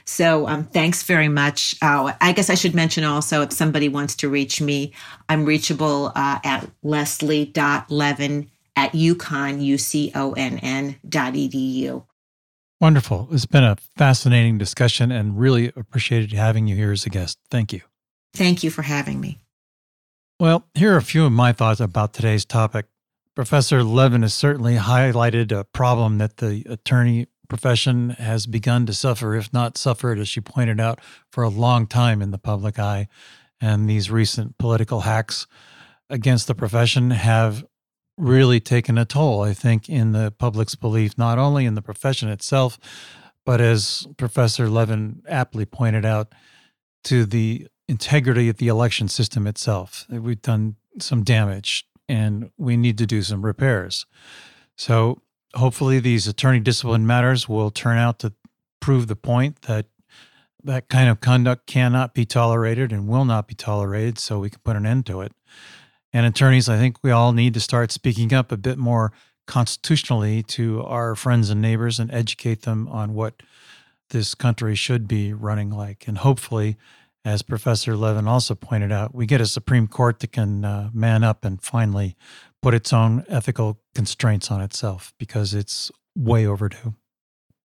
So 0.07 0.47
um, 0.47 0.64
thanks 0.64 1.03
very 1.03 1.29
much. 1.29 1.75
Uh, 1.81 2.12
I 2.21 2.33
guess 2.33 2.51
I 2.51 2.55
should 2.55 2.75
mention 2.75 3.05
also 3.05 3.43
if 3.43 3.53
somebody 3.53 3.88
wants 3.88 4.17
to 4.17 4.29
reach 4.29 4.61
me, 4.61 4.93
I'm 5.29 5.45
reachable 5.45 6.12
uh, 6.14 6.38
at 6.45 6.69
leslie.levin 6.83 8.51
at 8.77 8.93
UConn, 8.93 9.62
U-C-O-N-N 9.62 10.97
dot 11.09 11.33
edu. 11.35 12.05
Wonderful. 12.81 13.29
It's 13.31 13.47
been 13.47 13.64
a 13.64 13.77
fascinating 13.97 14.59
discussion 14.59 15.11
and 15.11 15.38
really 15.38 15.73
appreciated 15.77 16.33
having 16.33 16.67
you 16.67 16.77
here 16.77 16.93
as 16.93 17.07
a 17.07 17.11
guest. 17.11 17.38
Thank 17.51 17.73
you. 17.73 17.81
Thank 18.35 18.62
you 18.62 18.71
for 18.71 18.83
having 18.83 19.21
me. 19.21 19.38
Well, 20.40 20.67
here 20.75 20.93
are 20.93 20.99
a 20.99 21.03
few 21.03 21.25
of 21.25 21.33
my 21.33 21.53
thoughts 21.53 21.81
about 21.81 22.12
today's 22.12 22.45
topic. 22.45 22.87
Professor 23.35 23.83
Levin 23.83 24.23
has 24.23 24.35
certainly 24.35 24.77
highlighted 24.77 25.51
a 25.53 25.64
problem 25.64 26.19
that 26.19 26.38
the 26.38 26.64
attorney 26.69 27.29
profession 27.48 28.11
has 28.11 28.46
begun 28.46 28.87
to 28.87 28.92
suffer, 28.92 29.35
if 29.35 29.52
not 29.52 29.76
suffered, 29.76 30.18
as 30.18 30.28
she 30.28 30.40
pointed 30.40 30.80
out, 30.80 31.00
for 31.30 31.42
a 31.42 31.48
long 31.48 31.87
time 31.87 32.22
in 32.22 32.30
the 32.30 32.38
public 32.38 32.78
eye. 32.78 33.09
And 33.61 33.88
these 33.88 34.11
recent 34.11 34.59
political 34.59 35.00
hacks 35.00 35.46
against 36.11 36.46
the 36.46 36.54
profession 36.54 37.11
have 37.11 37.64
really 38.16 38.61
taken 38.61 38.98
a 38.98 39.04
toll, 39.04 39.42
I 39.42 39.54
think, 39.54 39.88
in 39.88 40.12
the 40.12 40.33
public's 40.38 40.74
belief, 40.74 41.18
not 41.18 41.38
only 41.38 41.66
in 41.66 41.74
the 41.74 41.83
profession 41.83 42.28
itself, 42.28 42.78
but 43.44 43.61
as 43.61 44.07
Professor 44.16 44.68
Levin 44.68 45.22
aptly 45.28 45.64
pointed 45.64 46.04
out, 46.04 46.33
to 47.04 47.26
the 47.26 47.68
integrity 47.87 48.48
of 48.48 48.57
the 48.57 48.68
election 48.68 49.09
system 49.09 49.46
itself. 49.46 50.07
We've 50.09 50.40
done 50.40 50.76
some 50.98 51.22
damage 51.22 51.87
and 52.09 52.50
we 52.57 52.76
need 52.76 52.98
to 52.98 53.07
do 53.07 53.22
some 53.22 53.44
repairs. 53.44 54.07
So 54.76 55.20
hopefully 55.55 56.01
these 56.01 56.27
attorney 56.27 56.61
discipline 56.61 57.07
matters 57.07 57.49
will 57.49 57.71
turn 57.71 57.99
out 57.99 58.19
to 58.21 58.33
prove 58.81 59.07
the 59.07 59.17
point 59.17 59.62
that 59.62 59.87
that 60.62 60.88
kind 60.88 61.09
of 61.09 61.21
conduct 61.21 61.67
cannot 61.67 62.14
be 62.14 62.25
tolerated 62.25 62.93
and 62.93 63.07
will 63.07 63.25
not 63.25 63.47
be 63.47 63.55
tolerated 63.55 64.19
so 64.19 64.38
we 64.38 64.51
can 64.51 64.61
put 64.64 64.77
an 64.77 64.87
end 64.87 65.07
to 65.07 65.21
it. 65.21 65.33
And 66.12 66.25
attorneys, 66.25 66.69
I 66.69 66.79
think 66.79 66.99
we 67.03 67.11
all 67.11 67.33
need 67.33 67.55
to 67.55 67.61
start 67.61 67.93
speaking 67.93 68.33
up 68.33 68.51
a 68.51 68.57
bit 68.57 68.79
more 68.79 69.12
constitutionally 69.47 70.43
to 70.43 70.83
our 70.85 71.14
friends 71.14 71.51
and 71.51 71.61
neighbors 71.61 71.99
and 71.99 72.11
educate 72.12 72.62
them 72.62 72.88
on 72.88 73.14
what 73.14 73.43
this 74.11 74.35
country 74.35 74.75
should 74.75 75.07
be 75.07 75.33
running 75.33 75.71
like. 75.71 76.07
And 76.07 76.19
hopefully, 76.19 76.77
as 77.25 77.43
Professor 77.43 77.97
Levin 77.97 78.29
also 78.29 78.55
pointed 78.55 78.93
out, 78.93 79.14
we 79.14 79.27
get 79.27 79.40
a 79.40 79.47
Supreme 79.47 79.87
Court 79.87 80.21
that 80.21 80.33
can 80.33 80.64
uh, 80.64 80.90
man 80.93 81.25
up 81.25 81.45
and 81.45 81.61
finally 81.61 82.17
put 82.64 82.72
its 82.72 82.94
own 82.94 83.22
ethical 83.29 83.79
constraints 83.94 84.50
on 84.50 84.62
itself 84.62 85.12
because 85.18 85.53
it's 85.53 85.92
way 86.16 86.46
overdue. 86.46 86.94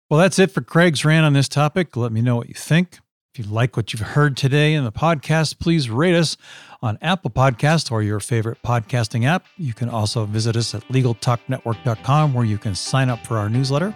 Well, 0.09 0.19
that's 0.19 0.37
it 0.37 0.51
for 0.51 0.59
Craig's 0.59 1.05
rant 1.05 1.25
on 1.25 1.31
this 1.31 1.47
topic. 1.47 1.95
Let 1.95 2.11
me 2.11 2.21
know 2.21 2.35
what 2.35 2.49
you 2.49 2.55
think. 2.55 2.99
If 3.33 3.39
you 3.39 3.49
like 3.49 3.77
what 3.77 3.93
you've 3.93 4.01
heard 4.01 4.35
today 4.35 4.73
in 4.73 4.83
the 4.83 4.91
podcast, 4.91 5.59
please 5.59 5.89
rate 5.89 6.13
us 6.13 6.35
on 6.81 6.97
Apple 7.01 7.31
Podcast 7.31 7.89
or 7.89 8.03
your 8.03 8.19
favorite 8.19 8.57
podcasting 8.65 9.25
app. 9.25 9.45
You 9.55 9.73
can 9.73 9.87
also 9.87 10.25
visit 10.25 10.57
us 10.57 10.75
at 10.75 10.85
LegalTalkNetwork.com 10.89 12.33
where 12.33 12.43
you 12.43 12.57
can 12.57 12.75
sign 12.75 13.07
up 13.07 13.25
for 13.25 13.37
our 13.37 13.47
newsletter. 13.47 13.95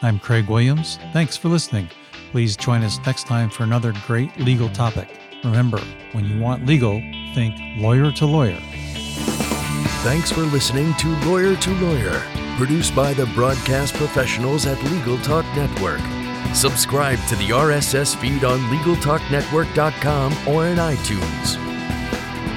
I'm 0.00 0.18
Craig 0.18 0.48
Williams. 0.48 0.98
Thanks 1.12 1.36
for 1.36 1.50
listening. 1.50 1.90
Please 2.30 2.56
join 2.56 2.82
us 2.82 2.98
next 3.04 3.26
time 3.26 3.50
for 3.50 3.64
another 3.64 3.92
great 4.06 4.34
legal 4.38 4.70
topic. 4.70 5.20
Remember, 5.44 5.82
when 6.12 6.24
you 6.24 6.40
want 6.40 6.64
legal, 6.64 7.02
think 7.34 7.54
lawyer 7.76 8.10
to 8.12 8.24
lawyer. 8.24 8.58
Thanks 10.02 10.32
for 10.32 10.40
listening 10.40 10.94
to 10.94 11.16
Lawyer 11.20 11.54
to 11.54 11.70
Lawyer, 11.76 12.26
produced 12.56 12.92
by 12.92 13.14
the 13.14 13.26
broadcast 13.26 13.94
professionals 13.94 14.66
at 14.66 14.82
Legal 14.90 15.16
Talk 15.18 15.44
Network. 15.54 16.00
Subscribe 16.56 17.20
to 17.28 17.36
the 17.36 17.50
RSS 17.50 18.16
feed 18.16 18.42
on 18.42 18.58
LegalTalkNetwork.com 18.62 20.48
or 20.48 20.66
in 20.66 20.78
iTunes. 20.78 21.71